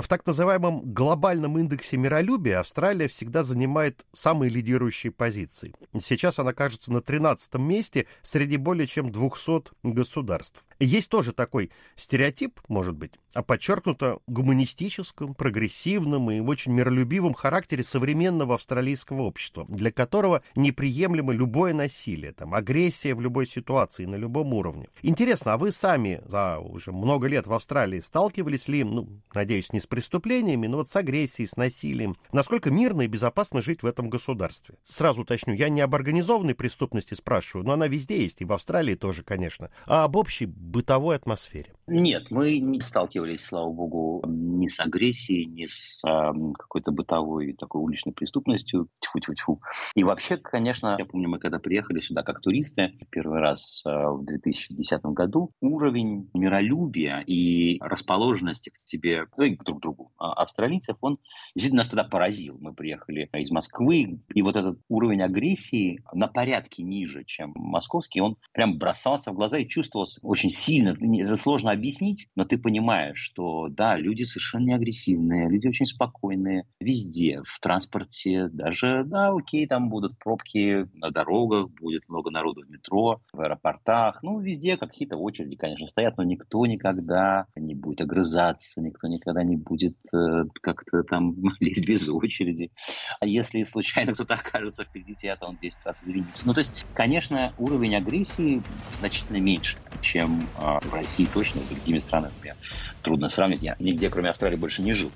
В 0.00 0.08
так 0.08 0.24
называемом 0.24 0.94
глобальном 0.94 1.58
индексе 1.58 1.98
миролюбия 1.98 2.60
Австралия 2.60 3.08
всегда 3.08 3.42
занимает 3.42 4.06
самые 4.14 4.48
лидирующие 4.48 5.12
позиции. 5.12 5.74
Сейчас 6.00 6.38
она 6.38 6.54
кажется 6.54 6.90
на 6.90 7.02
13 7.02 7.56
месте 7.56 8.06
среди 8.22 8.56
более 8.56 8.86
чем 8.86 9.12
200 9.12 9.74
государств. 9.82 10.64
Есть 10.78 11.10
тоже 11.10 11.32
такой 11.32 11.70
стереотип, 11.96 12.60
может 12.68 12.94
быть, 12.94 13.12
о 13.34 13.42
подчеркнуто 13.42 14.18
гуманистическом, 14.26 15.34
прогрессивном 15.34 16.30
и 16.30 16.40
очень 16.40 16.72
миролюбивом 16.72 17.34
характере 17.34 17.84
современного 17.84 18.54
австралийского 18.54 19.22
общества, 19.22 19.64
для 19.68 19.90
которого 19.90 20.42
неприемлемо 20.56 21.32
любое 21.32 21.72
насилие, 21.72 22.32
там, 22.32 22.54
агрессия 22.54 23.14
в 23.14 23.20
любой 23.20 23.46
ситуации, 23.46 24.04
на 24.04 24.16
любом 24.16 24.52
уровне. 24.54 24.88
Интересно, 25.02 25.54
а 25.54 25.58
вы 25.58 25.72
сами 25.72 26.20
за 26.26 26.58
уже 26.58 26.92
много 26.92 27.26
лет 27.26 27.46
в 27.46 27.52
Австралии 27.52 28.00
сталкивались 28.00 28.68
ли, 28.68 28.84
ну, 28.84 29.08
надеюсь, 29.34 29.72
не 29.72 29.80
с 29.80 29.86
преступлениями, 29.86 30.66
но 30.66 30.78
вот 30.78 30.88
с 30.88 30.96
агрессией, 30.96 31.46
с 31.46 31.56
насилием? 31.56 32.16
Насколько 32.32 32.70
мирно 32.70 33.02
и 33.02 33.06
безопасно 33.06 33.62
жить 33.62 33.82
в 33.82 33.86
этом 33.86 34.10
государстве? 34.10 34.76
Сразу 34.84 35.22
уточню, 35.22 35.54
я 35.54 35.68
не 35.68 35.80
об 35.80 35.94
организованной 35.94 36.54
преступности 36.54 37.14
спрашиваю, 37.14 37.66
но 37.66 37.72
она 37.72 37.88
везде 37.88 38.22
есть, 38.22 38.40
и 38.40 38.44
в 38.44 38.52
Австралии 38.52 38.94
тоже, 38.94 39.22
конечно, 39.22 39.70
а 39.86 40.04
об 40.04 40.16
общей 40.16 40.46
бытовой 40.62 41.16
атмосфере? 41.16 41.72
Нет, 41.94 42.30
мы 42.30 42.58
не 42.58 42.80
сталкивались, 42.80 43.44
слава 43.44 43.70
богу, 43.70 44.24
ни 44.26 44.68
с 44.68 44.80
агрессией, 44.80 45.44
ни 45.44 45.66
с 45.66 46.02
э, 46.02 46.32
какой-то 46.58 46.90
бытовой 46.90 47.52
такой 47.52 47.82
уличной 47.82 48.14
преступностью. 48.14 48.88
Тьфу-тьфу-тьфу. 49.00 49.60
И 49.94 50.02
вообще, 50.02 50.38
конечно, 50.38 50.96
я 50.98 51.04
помню, 51.04 51.28
мы 51.28 51.38
когда 51.38 51.58
приехали 51.58 52.00
сюда 52.00 52.22
как 52.22 52.40
туристы, 52.40 52.94
первый 53.10 53.40
раз 53.40 53.82
э, 53.84 53.90
в 53.90 54.24
2010 54.24 55.02
году, 55.04 55.50
уровень 55.60 56.30
миролюбия 56.32 57.20
и 57.26 57.78
расположенности 57.82 58.70
к 58.70 58.82
тебе, 58.86 59.26
ну, 59.36 59.44
и 59.44 59.56
друг 59.56 59.82
другу 59.82 60.12
а, 60.16 60.32
австралийцев, 60.32 60.96
он 61.02 61.18
действительно 61.54 61.82
нас 61.82 61.88
тогда 61.88 62.04
поразил. 62.04 62.56
Мы 62.58 62.72
приехали 62.72 63.28
из 63.34 63.50
Москвы, 63.50 64.18
и 64.32 64.40
вот 64.40 64.56
этот 64.56 64.78
уровень 64.88 65.20
агрессии 65.20 66.02
на 66.14 66.26
порядке 66.26 66.82
ниже, 66.82 67.24
чем 67.24 67.52
московский, 67.54 68.22
он 68.22 68.38
прям 68.52 68.78
бросался 68.78 69.30
в 69.30 69.34
глаза 69.34 69.58
и 69.58 69.68
чувствовался 69.68 70.20
очень 70.22 70.50
сильно. 70.50 70.96
Сложно 71.36 71.72
объяснить, 71.82 72.28
но 72.36 72.44
ты 72.44 72.58
понимаешь, 72.58 73.18
что 73.18 73.68
да, 73.68 73.96
люди 73.96 74.22
совершенно 74.22 74.66
не 74.66 74.74
агрессивные, 74.74 75.50
люди 75.50 75.66
очень 75.66 75.86
спокойные 75.86 76.64
везде, 76.80 77.42
в 77.44 77.58
транспорте, 77.58 78.48
даже, 78.52 79.02
да, 79.04 79.30
окей, 79.30 79.66
там 79.66 79.88
будут 79.88 80.16
пробки 80.18 80.88
на 80.94 81.10
дорогах, 81.10 81.70
будет 81.70 82.08
много 82.08 82.30
народу 82.30 82.62
в 82.64 82.70
метро, 82.70 83.20
в 83.32 83.40
аэропортах, 83.40 84.22
ну, 84.22 84.38
везде 84.38 84.76
какие-то 84.76 85.16
очереди, 85.16 85.56
конечно, 85.56 85.88
стоят, 85.88 86.16
но 86.18 86.22
никто 86.22 86.64
никогда 86.66 87.46
не 87.56 87.74
будет 87.74 88.02
огрызаться, 88.02 88.80
никто 88.80 89.08
никогда 89.08 89.42
не 89.42 89.56
будет 89.56 89.96
э, 90.12 90.44
как-то 90.60 91.02
там 91.02 91.34
лезть 91.60 91.86
без 91.86 92.08
очереди. 92.08 92.70
А 93.18 93.26
если 93.26 93.64
случайно 93.64 94.14
кто-то 94.14 94.34
окажется 94.34 94.84
впереди 94.84 95.16
тебя, 95.16 95.34
то 95.34 95.46
он 95.46 95.58
10 95.60 95.78
раз 95.84 96.00
извинится. 96.02 96.46
Ну, 96.46 96.54
то 96.54 96.60
есть, 96.60 96.84
конечно, 96.94 97.52
уровень 97.58 97.96
агрессии 97.96 98.62
значительно 98.98 99.38
меньше, 99.38 99.78
чем 100.00 100.42
э, 100.42 100.78
в 100.80 100.94
России 100.94 101.26
точно, 101.26 101.61
с 101.62 101.68
другими 101.68 101.98
странами. 101.98 102.32
Например. 102.34 102.56
Трудно 103.02 103.28
сравнить. 103.28 103.62
Я 103.62 103.76
нигде, 103.78 104.08
кроме 104.08 104.30
Австралии, 104.30 104.56
больше 104.56 104.82
не 104.82 104.92
жил. 104.92 105.10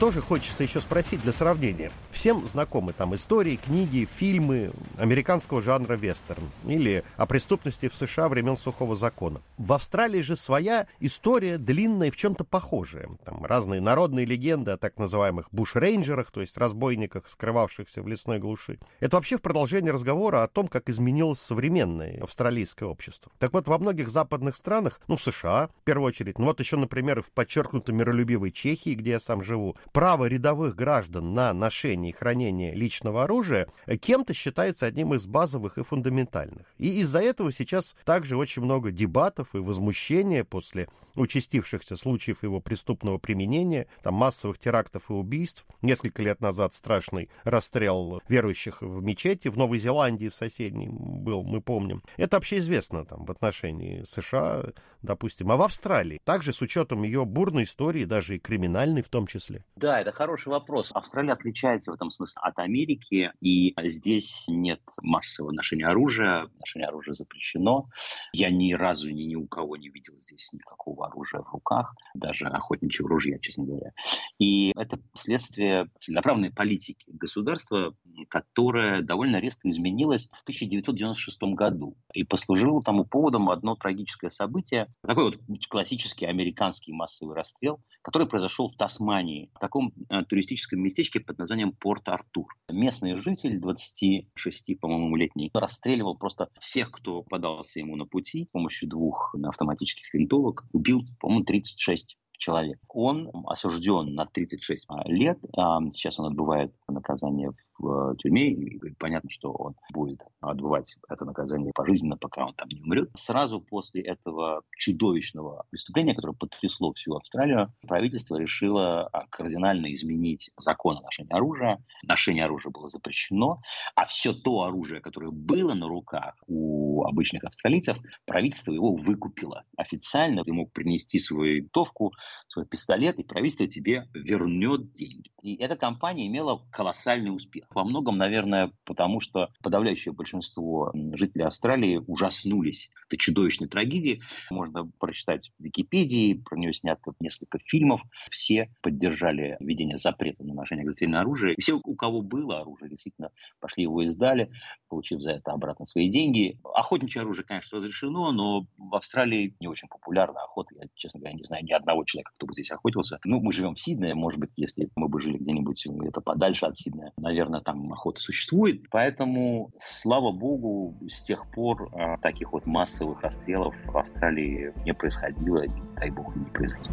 тоже 0.00 0.22
хочется 0.22 0.62
еще 0.64 0.80
спросить 0.80 1.22
для 1.22 1.32
сравнения. 1.32 1.92
Всем 2.20 2.46
знакомы 2.46 2.92
там 2.92 3.14
истории, 3.14 3.56
книги, 3.56 4.06
фильмы 4.18 4.72
американского 4.98 5.62
жанра 5.62 5.94
вестерн 5.94 6.50
или 6.66 7.02
о 7.16 7.24
преступности 7.24 7.88
в 7.88 7.96
США 7.96 8.28
времен 8.28 8.58
сухого 8.58 8.94
закона. 8.94 9.40
В 9.56 9.72
Австралии 9.72 10.20
же 10.20 10.36
своя 10.36 10.86
история 10.98 11.56
длинная 11.56 12.10
в 12.10 12.16
чем-то 12.16 12.44
похожая. 12.44 13.08
Там 13.24 13.46
разные 13.46 13.80
народные 13.80 14.26
легенды 14.26 14.70
о 14.72 14.76
так 14.76 14.98
называемых 14.98 15.48
буш-рейнджерах, 15.50 16.30
то 16.30 16.42
есть 16.42 16.58
разбойниках, 16.58 17.26
скрывавшихся 17.26 18.02
в 18.02 18.06
лесной 18.06 18.38
глуши. 18.38 18.78
Это 18.98 19.16
вообще 19.16 19.38
в 19.38 19.40
продолжении 19.40 19.88
разговора 19.88 20.42
о 20.42 20.48
том, 20.48 20.68
как 20.68 20.90
изменилось 20.90 21.40
современное 21.40 22.22
австралийское 22.22 22.86
общество. 22.86 23.32
Так 23.38 23.54
вот, 23.54 23.66
во 23.66 23.78
многих 23.78 24.10
западных 24.10 24.56
странах, 24.56 25.00
ну, 25.08 25.16
в 25.16 25.22
США, 25.22 25.68
в 25.68 25.84
первую 25.84 26.08
очередь, 26.08 26.38
ну 26.38 26.44
вот 26.44 26.60
еще, 26.60 26.76
например, 26.76 27.22
в 27.22 27.30
подчеркнуто 27.30 27.94
миролюбивой 27.94 28.52
Чехии, 28.52 28.92
где 28.92 29.12
я 29.12 29.20
сам 29.20 29.42
живу, 29.42 29.74
право 29.92 30.26
рядовых 30.26 30.76
граждан 30.76 31.32
на 31.32 31.54
ношение 31.54 32.09
и 32.10 32.12
хранение 32.12 32.74
личного 32.74 33.24
оружия 33.24 33.68
кем-то 34.00 34.34
считается 34.34 34.86
одним 34.86 35.14
из 35.14 35.26
базовых 35.26 35.78
и 35.78 35.84
фундаментальных. 35.84 36.66
И 36.78 37.00
из-за 37.00 37.20
этого 37.20 37.52
сейчас 37.52 37.96
также 38.04 38.36
очень 38.36 38.62
много 38.62 38.90
дебатов 38.90 39.54
и 39.54 39.58
возмущения 39.58 40.44
после 40.44 40.88
участившихся 41.14 41.96
случаев 41.96 42.42
его 42.42 42.60
преступного 42.60 43.18
применения, 43.18 43.86
там 44.02 44.14
массовых 44.14 44.58
терактов 44.58 45.10
и 45.10 45.12
убийств. 45.12 45.66
Несколько 45.82 46.22
лет 46.22 46.40
назад 46.40 46.74
страшный 46.74 47.30
расстрел 47.44 48.22
верующих 48.28 48.82
в 48.82 49.02
мечети 49.02 49.48
в 49.48 49.56
Новой 49.56 49.78
Зеландии 49.78 50.28
в 50.28 50.34
соседней 50.34 50.88
был, 50.90 51.42
мы 51.42 51.60
помним. 51.60 52.02
Это 52.16 52.36
вообще 52.36 52.58
известно 52.58 53.04
там 53.04 53.24
в 53.24 53.30
отношении 53.30 54.04
США, 54.08 54.64
допустим, 55.02 55.50
а 55.50 55.56
в 55.56 55.62
Австралии. 55.62 56.20
Также 56.24 56.52
с 56.52 56.60
учетом 56.60 57.02
ее 57.02 57.24
бурной 57.24 57.64
истории, 57.64 58.04
даже 58.04 58.36
и 58.36 58.38
криминальной 58.38 59.02
в 59.02 59.08
том 59.08 59.26
числе. 59.26 59.64
Да, 59.76 60.00
это 60.00 60.12
хороший 60.12 60.48
вопрос. 60.48 60.90
Австралия 60.94 61.32
отличается 61.32 61.92
в 61.92 61.94
этом 62.00 62.10
смысле 62.10 62.40
от 62.42 62.58
Америки, 62.58 63.32
и 63.40 63.74
здесь 63.84 64.44
нет 64.48 64.80
массового 65.02 65.52
ношения 65.52 65.86
оружия. 65.86 66.48
Ношение 66.58 66.88
оружия 66.88 67.14
запрещено. 67.14 67.88
Я 68.32 68.50
ни 68.50 68.72
разу 68.72 69.10
ни, 69.10 69.22
ни 69.22 69.34
у 69.34 69.46
кого 69.46 69.76
не 69.76 69.88
видел 69.90 70.14
здесь 70.20 70.52
никакого 70.52 71.06
оружия 71.06 71.42
в 71.42 71.52
руках, 71.52 71.94
даже 72.14 72.46
охотничьего 72.46 73.08
ружья, 73.08 73.38
честно 73.38 73.64
говоря. 73.64 73.92
И 74.38 74.72
это 74.76 74.98
следствие 75.14 75.88
целенаправленной 75.98 76.52
политики 76.52 77.04
государства, 77.08 77.94
которое 78.28 79.02
довольно 79.02 79.38
резко 79.40 79.68
изменилось 79.68 80.28
в 80.32 80.42
1996 80.42 81.42
году. 81.54 81.96
И 82.14 82.24
послужило 82.24 82.82
тому 82.82 83.04
поводом 83.04 83.50
одно 83.50 83.76
трагическое 83.76 84.30
событие. 84.30 84.88
Такой 85.02 85.24
вот 85.24 85.38
классический 85.68 86.26
американский 86.26 86.92
массовый 86.92 87.36
расстрел, 87.36 87.80
который 88.02 88.26
произошел 88.26 88.70
в 88.70 88.76
Тасмании 88.76 89.50
таком 89.60 89.92
э, 90.08 90.22
туристическом 90.24 90.80
местечке 90.80 91.20
под 91.20 91.38
названием 91.38 91.72
Порт-Артур. 91.90 92.46
Местный 92.70 93.20
житель, 93.20 93.58
26, 93.58 94.78
по-моему, 94.78 95.16
летний, 95.16 95.50
расстреливал 95.52 96.16
просто 96.16 96.48
всех, 96.60 96.92
кто 96.92 97.24
подался 97.24 97.80
ему 97.80 97.96
на 97.96 98.06
пути 98.06 98.46
с 98.46 98.52
помощью 98.52 98.88
двух 98.88 99.34
автоматических 99.42 100.14
винтовок. 100.14 100.66
Убил, 100.72 101.00
по-моему, 101.18 101.42
36 101.42 102.16
человек. 102.38 102.78
Он 102.90 103.32
осужден 103.44 104.14
на 104.14 104.26
36 104.26 104.86
лет. 105.06 105.40
А, 105.56 105.80
сейчас 105.90 106.20
он 106.20 106.26
отбывает 106.26 106.72
наказание 106.86 107.50
в 107.80 108.16
тюрьме, 108.16 108.50
и 108.50 108.94
понятно, 108.98 109.30
что 109.30 109.52
он 109.52 109.74
будет 109.92 110.20
отбывать 110.40 110.96
это 111.08 111.24
наказание 111.24 111.72
пожизненно, 111.74 112.16
пока 112.16 112.46
он 112.46 112.54
там 112.54 112.68
не 112.68 112.80
умрет. 112.80 113.10
Сразу 113.16 113.60
после 113.60 114.02
этого 114.02 114.62
чудовищного 114.76 115.64
преступления, 115.70 116.14
которое 116.14 116.34
потрясло 116.34 116.92
всю 116.92 117.14
Австралию, 117.16 117.72
правительство 117.86 118.36
решило 118.36 119.06
а, 119.08 119.26
кардинально 119.28 119.92
изменить 119.92 120.50
закон 120.58 120.98
о 120.98 121.02
ношении 121.02 121.32
оружия. 121.32 121.82
Ношение 122.02 122.44
оружия 122.44 122.70
было 122.70 122.88
запрещено, 122.88 123.60
а 123.94 124.06
все 124.06 124.32
то 124.32 124.62
оружие, 124.62 125.00
которое 125.00 125.30
было 125.30 125.74
на 125.74 125.88
руках 125.88 126.34
у 126.46 127.04
обычных 127.04 127.44
австралийцев, 127.44 127.98
правительство 128.26 128.72
его 128.72 128.94
выкупило. 128.94 129.64
Официально 129.76 130.44
ты 130.44 130.52
мог 130.52 130.72
принести 130.72 131.18
свою 131.18 131.56
винтовку, 131.56 132.12
свой 132.48 132.66
пистолет, 132.66 133.18
и 133.18 133.24
правительство 133.24 133.66
тебе 133.66 134.08
вернет 134.14 134.92
деньги. 134.92 135.30
И 135.42 135.56
эта 135.56 135.76
компания 135.76 136.26
имела 136.26 136.66
колоссальный 136.70 137.34
успех. 137.34 137.66
Во 137.72 137.84
многом, 137.84 138.18
наверное, 138.18 138.72
потому 138.84 139.20
что 139.20 139.50
подавляющее 139.62 140.12
большинство 140.12 140.92
жителей 141.14 141.44
Австралии 141.44 142.02
ужаснулись 142.06 142.90
этой 143.06 143.16
чудовищной 143.16 143.68
трагедии. 143.68 144.22
Можно 144.50 144.90
прочитать 144.98 145.52
в 145.56 145.62
Википедии, 145.62 146.34
про 146.34 146.56
нее 146.56 146.72
снято 146.72 147.12
несколько 147.20 147.58
фильмов. 147.60 148.02
Все 148.30 148.74
поддержали 148.82 149.56
введение 149.60 149.98
запрета 149.98 150.42
на 150.42 150.54
ношение 150.54 150.82
огнестрельного 150.82 151.22
оружия. 151.22 151.54
Все, 151.60 151.80
у 151.84 151.94
кого 151.94 152.22
было 152.22 152.60
оружие, 152.60 152.90
действительно 152.90 153.30
пошли 153.60 153.84
его 153.84 154.02
и 154.02 154.06
сдали, 154.08 154.50
получив 154.88 155.20
за 155.20 155.32
это 155.32 155.52
обратно 155.52 155.86
свои 155.86 156.10
деньги. 156.10 156.58
Охотничье 156.64 157.22
оружие, 157.22 157.44
конечно, 157.44 157.78
разрешено, 157.78 158.32
но 158.32 158.66
в 158.78 158.94
Австралии 158.96 159.54
не 159.60 159.68
очень 159.68 159.86
популярна 159.86 160.42
охота. 160.42 160.74
Я, 160.74 160.88
честно 160.94 161.20
говоря, 161.20 161.36
не 161.36 161.44
знаю 161.44 161.64
ни 161.64 161.72
одного 161.72 162.04
человека, 162.04 162.32
кто 162.36 162.46
бы 162.46 162.52
здесь 162.52 162.72
охотился. 162.72 163.20
Ну, 163.24 163.40
мы 163.40 163.52
живем 163.52 163.76
в 163.76 163.80
Сиднее, 163.80 164.14
может 164.14 164.40
быть, 164.40 164.50
если 164.56 164.88
мы 164.96 165.08
бы 165.08 165.20
жили 165.20 165.38
где-нибудь 165.38 165.86
где-то 165.86 166.20
подальше 166.20 166.66
от 166.66 166.76
Сиднея, 166.76 167.12
наверное, 167.16 167.59
там 167.60 167.92
охота 167.92 168.20
существует. 168.20 168.88
Поэтому, 168.90 169.70
слава 169.78 170.32
богу, 170.32 170.96
с 171.08 171.22
тех 171.22 171.50
пор 171.50 171.90
э, 171.92 172.16
таких 172.22 172.52
вот 172.52 172.66
массовых 172.66 173.22
расстрелов 173.22 173.74
в 173.86 173.96
Австралии 173.96 174.72
не 174.84 174.94
происходило, 174.94 175.64
и, 175.64 175.70
дай 175.96 176.10
бог, 176.10 176.34
не 176.36 176.44
произойдет. 176.46 176.90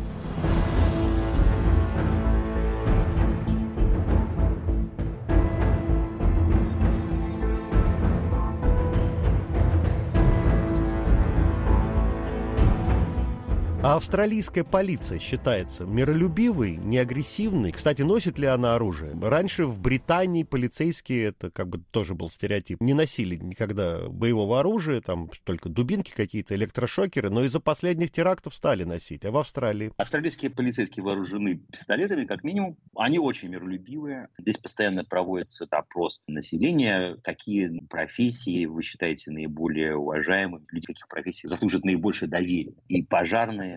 А 13.87 13.95
австралийская 13.95 14.65
полиция 14.65 15.17
считается 15.17 15.85
миролюбивой, 15.85 16.75
неагрессивной. 16.75 17.71
Кстати, 17.71 18.01
носит 18.01 18.37
ли 18.37 18.45
она 18.45 18.75
оружие? 18.75 19.17
Раньше 19.17 19.65
в 19.65 19.79
Британии 19.79 20.43
полицейские, 20.43 21.27
это 21.27 21.51
как 21.51 21.69
бы 21.69 21.81
тоже 21.91 22.13
был 22.13 22.29
стереотип, 22.29 22.81
не 22.81 22.93
носили 22.93 23.37
никогда 23.37 24.09
боевого 24.09 24.59
оружия, 24.59 24.99
там 24.99 25.29
только 25.45 25.69
дубинки 25.69 26.11
какие-то, 26.13 26.53
электрошокеры, 26.55 27.29
но 27.29 27.45
из-за 27.45 27.61
последних 27.61 28.11
терактов 28.11 28.57
стали 28.57 28.83
носить. 28.83 29.23
А 29.23 29.31
в 29.31 29.37
Австралии? 29.37 29.93
Австралийские 29.95 30.51
полицейские 30.51 31.05
вооружены 31.05 31.55
пистолетами, 31.55 32.25
как 32.25 32.43
минимум. 32.43 32.75
Они 32.93 33.19
очень 33.19 33.47
миролюбивые. 33.47 34.27
Здесь 34.37 34.57
постоянно 34.57 35.05
проводится 35.05 35.65
опрос 35.71 36.19
населения, 36.27 37.15
какие 37.23 37.79
профессии 37.87 38.65
вы 38.65 38.83
считаете 38.83 39.31
наиболее 39.31 39.95
уважаемыми, 39.95 40.65
люди 40.73 40.87
каких 40.87 41.07
профессий 41.07 41.47
заслужат 41.47 41.85
наибольшее 41.85 42.27
доверие. 42.27 42.73
И 42.89 43.01
пожарные, 43.01 43.76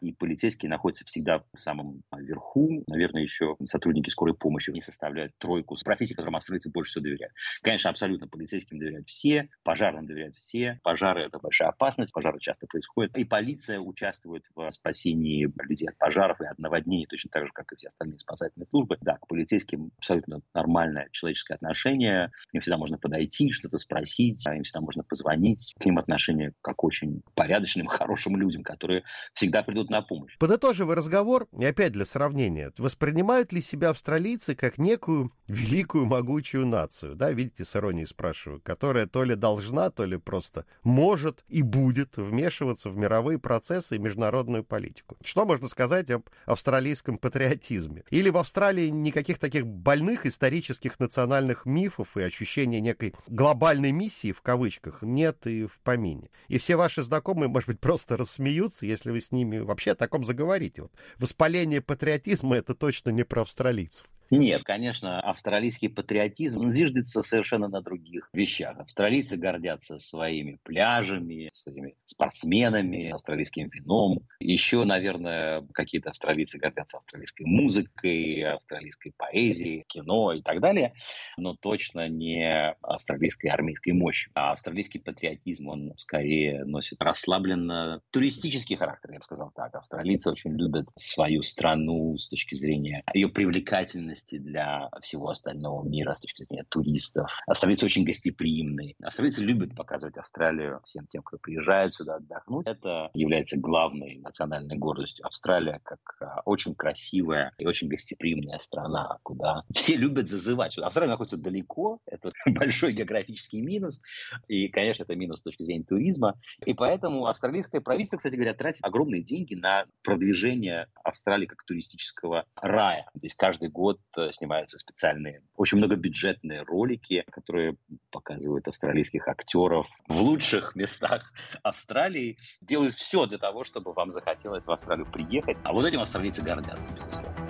и 0.00 0.12
полицейские 0.12 0.70
находятся 0.70 1.04
всегда 1.04 1.44
в 1.54 1.60
самом 1.60 2.02
верху. 2.16 2.84
Наверное, 2.86 3.22
еще 3.22 3.56
сотрудники 3.64 4.10
скорой 4.10 4.34
помощи 4.34 4.70
не 4.70 4.80
составляют 4.80 5.32
тройку 5.38 5.76
с 5.76 5.82
профессий, 5.82 6.14
которым 6.14 6.36
австралийцы 6.36 6.70
больше 6.70 6.90
всего 6.92 7.04
доверяют. 7.04 7.34
Конечно, 7.62 7.90
абсолютно 7.90 8.28
полицейским 8.28 8.78
доверяют 8.78 9.08
все, 9.08 9.48
пожарным 9.62 10.06
доверяют 10.06 10.36
все. 10.36 10.80
Пожары– 10.82 11.22
это 11.26 11.38
большая 11.38 11.70
опасность, 11.70 12.12
пожары 12.12 12.40
часто 12.40 12.66
происходят. 12.66 13.16
И 13.16 13.24
полиция 13.24 13.80
участвует 13.80 14.44
в 14.54 14.70
спасении 14.70 15.48
людей 15.68 15.88
от 15.88 15.98
пожаров 15.98 16.40
и 16.40 16.46
от 16.46 16.58
наводнений, 16.58 17.06
точно 17.06 17.30
так 17.30 17.46
же, 17.46 17.52
как 17.52 17.72
и 17.72 17.76
все 17.76 17.88
остальные 17.88 18.18
спасательные 18.18 18.66
службы. 18.66 18.98
Да, 19.00 19.18
к 19.18 19.26
полицейским 19.26 19.90
абсолютно 19.98 20.40
нормальное 20.54 21.08
человеческое 21.12 21.54
отношение. 21.54 22.30
Им 22.52 22.60
всегда 22.60 22.76
можно 22.76 22.98
подойти, 22.98 23.52
что-то 23.52 23.78
спросить, 23.78 24.46
им 24.46 24.62
всегда 24.62 24.80
можно 24.80 25.02
позвонить. 25.02 25.74
К 25.78 25.84
ним 25.84 25.98
отношение 25.98 26.52
как 26.62 26.84
очень 26.84 27.22
порядочным, 27.34 27.86
хорошим 27.98 28.36
людям, 28.36 28.62
которые 28.62 29.04
всегда 29.34 29.62
придут 29.62 29.87
придут 29.88 29.90
на 29.90 30.02
помощь. 30.02 30.36
Подытоживая 30.38 30.96
разговор, 30.96 31.48
и 31.58 31.64
опять 31.64 31.92
для 31.92 32.04
сравнения, 32.04 32.72
воспринимают 32.78 33.52
ли 33.52 33.60
себя 33.60 33.90
австралийцы 33.90 34.54
как 34.54 34.78
некую 34.78 35.32
великую 35.48 36.06
могучую 36.06 36.66
нацию? 36.66 37.14
Да, 37.14 37.32
видите, 37.32 37.64
с 37.64 37.74
иронией 37.74 38.06
спрашиваю, 38.06 38.60
которая 38.60 39.06
то 39.06 39.24
ли 39.24 39.34
должна, 39.34 39.90
то 39.90 40.04
ли 40.04 40.18
просто 40.18 40.66
может 40.82 41.44
и 41.48 41.62
будет 41.62 42.16
вмешиваться 42.16 42.90
в 42.90 42.96
мировые 42.96 43.38
процессы 43.38 43.96
и 43.96 43.98
международную 43.98 44.62
политику. 44.62 45.16
Что 45.24 45.44
можно 45.44 45.68
сказать 45.68 46.10
об 46.10 46.28
австралийском 46.46 47.18
патриотизме? 47.18 48.04
Или 48.10 48.30
в 48.30 48.36
Австралии 48.36 48.88
никаких 48.88 49.38
таких 49.38 49.66
больных 49.66 50.26
исторических 50.26 51.00
национальных 51.00 51.66
мифов 51.66 52.16
и 52.16 52.22
ощущения 52.22 52.80
некой 52.80 53.14
глобальной 53.26 53.92
миссии, 53.92 54.32
в 54.32 54.42
кавычках, 54.42 55.02
нет 55.02 55.46
и 55.46 55.66
в 55.66 55.78
помине. 55.80 56.30
И 56.48 56.58
все 56.58 56.76
ваши 56.76 57.02
знакомые, 57.02 57.48
может 57.48 57.68
быть, 57.68 57.80
просто 57.80 58.16
рассмеются, 58.16 58.86
если 58.86 59.10
вы 59.10 59.20
с 59.20 59.32
ними 59.32 59.58
вообще 59.58 59.92
о 59.92 59.96
таком 59.96 60.24
заговорите. 60.24 60.82
Вот 60.82 60.92
воспаление 61.18 61.80
патриотизма— 61.80 62.56
это 62.58 62.74
точно 62.74 63.10
не 63.10 63.24
про 63.24 63.42
австралийцев. 63.42 64.06
Нет, 64.30 64.62
конечно, 64.64 65.20
австралийский 65.20 65.88
патриотизм 65.88 66.68
зиждется 66.68 67.22
совершенно 67.22 67.68
на 67.68 67.80
других 67.80 68.28
вещах. 68.34 68.78
Австралийцы 68.78 69.38
гордятся 69.38 69.98
своими 69.98 70.58
пляжами, 70.64 71.48
своими 71.54 71.94
спортсменами, 72.04 73.08
австралийским 73.08 73.68
вином. 73.70 74.18
Еще, 74.38 74.84
наверное, 74.84 75.66
какие-то 75.72 76.10
австралийцы 76.10 76.58
гордятся 76.58 76.98
австралийской 76.98 77.46
музыкой, 77.46 78.42
австралийской 78.42 79.14
поэзией, 79.16 79.84
кино 79.88 80.34
и 80.34 80.42
так 80.42 80.60
далее, 80.60 80.92
но 81.38 81.54
точно 81.54 82.08
не 82.08 82.76
австралийской 82.82 83.48
армейской 83.48 83.94
мощью. 83.94 84.30
А 84.34 84.52
австралийский 84.52 84.98
патриотизм, 84.98 85.68
он 85.68 85.92
скорее 85.96 86.66
носит 86.66 87.00
расслабленно 87.00 88.02
туристический 88.10 88.76
характер, 88.76 89.12
я 89.12 89.18
бы 89.18 89.24
сказал 89.24 89.52
так. 89.56 89.74
Австралийцы 89.74 90.30
очень 90.30 90.52
любят 90.54 90.86
свою 90.96 91.42
страну 91.42 92.18
с 92.18 92.28
точки 92.28 92.54
зрения 92.56 93.02
ее 93.14 93.28
привлекательности 93.28 94.17
ценности 94.18 94.38
для 94.38 94.88
всего 95.02 95.30
остального 95.30 95.86
мира 95.86 96.12
с 96.12 96.20
точки 96.20 96.42
зрения 96.44 96.64
туристов. 96.68 97.30
Австралийцы 97.46 97.84
очень 97.84 98.04
гостеприимные. 98.04 98.94
Австралийцы 99.02 99.42
любят 99.42 99.74
показывать 99.74 100.16
Австралию 100.16 100.80
всем 100.84 101.06
тем, 101.06 101.22
кто 101.22 101.38
приезжает 101.38 101.94
сюда 101.94 102.16
отдохнуть. 102.16 102.66
Это 102.66 103.10
является 103.14 103.56
главной 103.56 104.18
национальной 104.18 104.76
гордостью. 104.76 105.26
Австралия 105.26 105.80
как 105.84 106.00
а, 106.20 106.42
очень 106.44 106.74
красивая 106.74 107.52
и 107.58 107.66
очень 107.66 107.88
гостеприимная 107.88 108.58
страна, 108.58 109.18
куда 109.22 109.62
все 109.74 109.96
любят 109.96 110.28
зазывать. 110.28 110.78
Австралия 110.78 111.10
находится 111.10 111.36
далеко, 111.36 112.00
это 112.06 112.32
большой 112.46 112.92
географический 112.92 113.60
минус, 113.60 114.00
и, 114.48 114.68
конечно, 114.68 115.04
это 115.04 115.14
минус 115.14 115.40
с 115.40 115.44
точки 115.44 115.62
зрения 115.62 115.84
туризма. 115.84 116.34
И 116.64 116.74
поэтому 116.74 117.26
австралийское 117.26 117.80
правительство, 117.80 118.16
кстати 118.16 118.34
говоря, 118.34 118.54
тратит 118.54 118.84
огромные 118.84 119.22
деньги 119.22 119.54
на 119.54 119.84
продвижение 120.02 120.86
Австралии 121.04 121.46
как 121.46 121.64
туристического 121.64 122.44
рая. 122.56 123.06
Здесь 123.14 123.34
каждый 123.34 123.68
год 123.68 124.00
снимаются 124.32 124.78
специальные, 124.78 125.42
очень 125.56 125.78
многобюджетные 125.78 126.62
ролики, 126.62 127.24
которые 127.30 127.76
показывают 128.10 128.68
австралийских 128.68 129.28
актеров 129.28 129.86
в 130.08 130.20
лучших 130.20 130.74
местах 130.74 131.32
Австралии. 131.62 132.38
Делают 132.60 132.94
все 132.94 133.26
для 133.26 133.38
того, 133.38 133.64
чтобы 133.64 133.92
вам 133.92 134.10
захотелось 134.10 134.64
в 134.64 134.70
Австралию 134.70 135.06
приехать. 135.10 135.56
А 135.64 135.72
вот 135.72 135.86
этим 135.86 136.00
австралийцы 136.00 136.42
гордятся, 136.42 136.88
безусловно. 136.94 137.47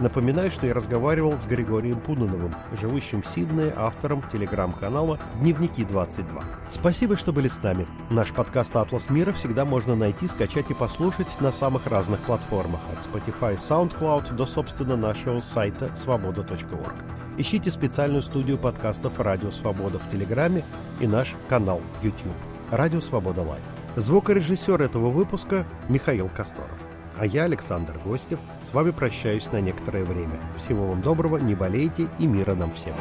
Напоминаю, 0.00 0.50
что 0.50 0.66
я 0.66 0.74
разговаривал 0.74 1.38
с 1.38 1.46
Григорием 1.46 2.00
Пуноновым, 2.00 2.52
живущим 2.80 3.22
в 3.22 3.28
Сиднее, 3.28 3.72
автором 3.76 4.24
телеграм-канала 4.32 5.20
«Дневники 5.40 5.82
22». 5.82 6.42
Спасибо, 6.68 7.16
что 7.16 7.32
были 7.32 7.46
с 7.46 7.62
нами. 7.62 7.86
Наш 8.10 8.32
подкаст 8.32 8.74
«Атлас 8.74 9.08
мира» 9.08 9.32
всегда 9.32 9.64
можно 9.64 9.94
найти, 9.94 10.26
скачать 10.26 10.68
и 10.70 10.74
послушать 10.74 11.28
на 11.40 11.52
самых 11.52 11.86
разных 11.86 12.20
платформах, 12.20 12.80
от 12.92 13.06
Spotify 13.06 13.56
SoundCloud 13.56 14.34
до, 14.34 14.46
собственно, 14.46 14.96
нашего 14.96 15.40
сайта 15.40 15.94
свобода.орг. 15.94 16.96
Ищите 17.38 17.70
специальную 17.70 18.22
студию 18.22 18.58
подкастов 18.58 19.20
«Радио 19.20 19.52
Свобода» 19.52 20.00
в 20.00 20.10
Телеграме 20.10 20.64
и 20.98 21.06
наш 21.06 21.34
канал 21.48 21.80
YouTube 22.02 22.34
«Радио 22.72 23.00
Свобода 23.00 23.42
Лайв». 23.42 23.64
Звукорежиссер 23.94 24.82
этого 24.82 25.10
выпуска 25.10 25.64
Михаил 25.88 26.28
Косторов. 26.28 26.93
А 27.18 27.26
я, 27.26 27.44
Александр 27.44 27.94
Гостев, 28.04 28.40
с 28.62 28.74
вами 28.74 28.90
прощаюсь 28.90 29.50
на 29.52 29.60
некоторое 29.60 30.04
время. 30.04 30.40
Всего 30.58 30.88
вам 30.88 31.00
доброго, 31.00 31.36
не 31.36 31.54
болейте 31.54 32.08
и 32.18 32.26
мира 32.26 32.54
нам 32.54 32.72
всем. 32.72 32.94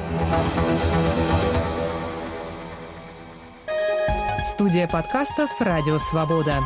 Студия 4.44 4.88
подкастов 4.88 5.50
«Радио 5.60 5.98
Свобода». 5.98 6.60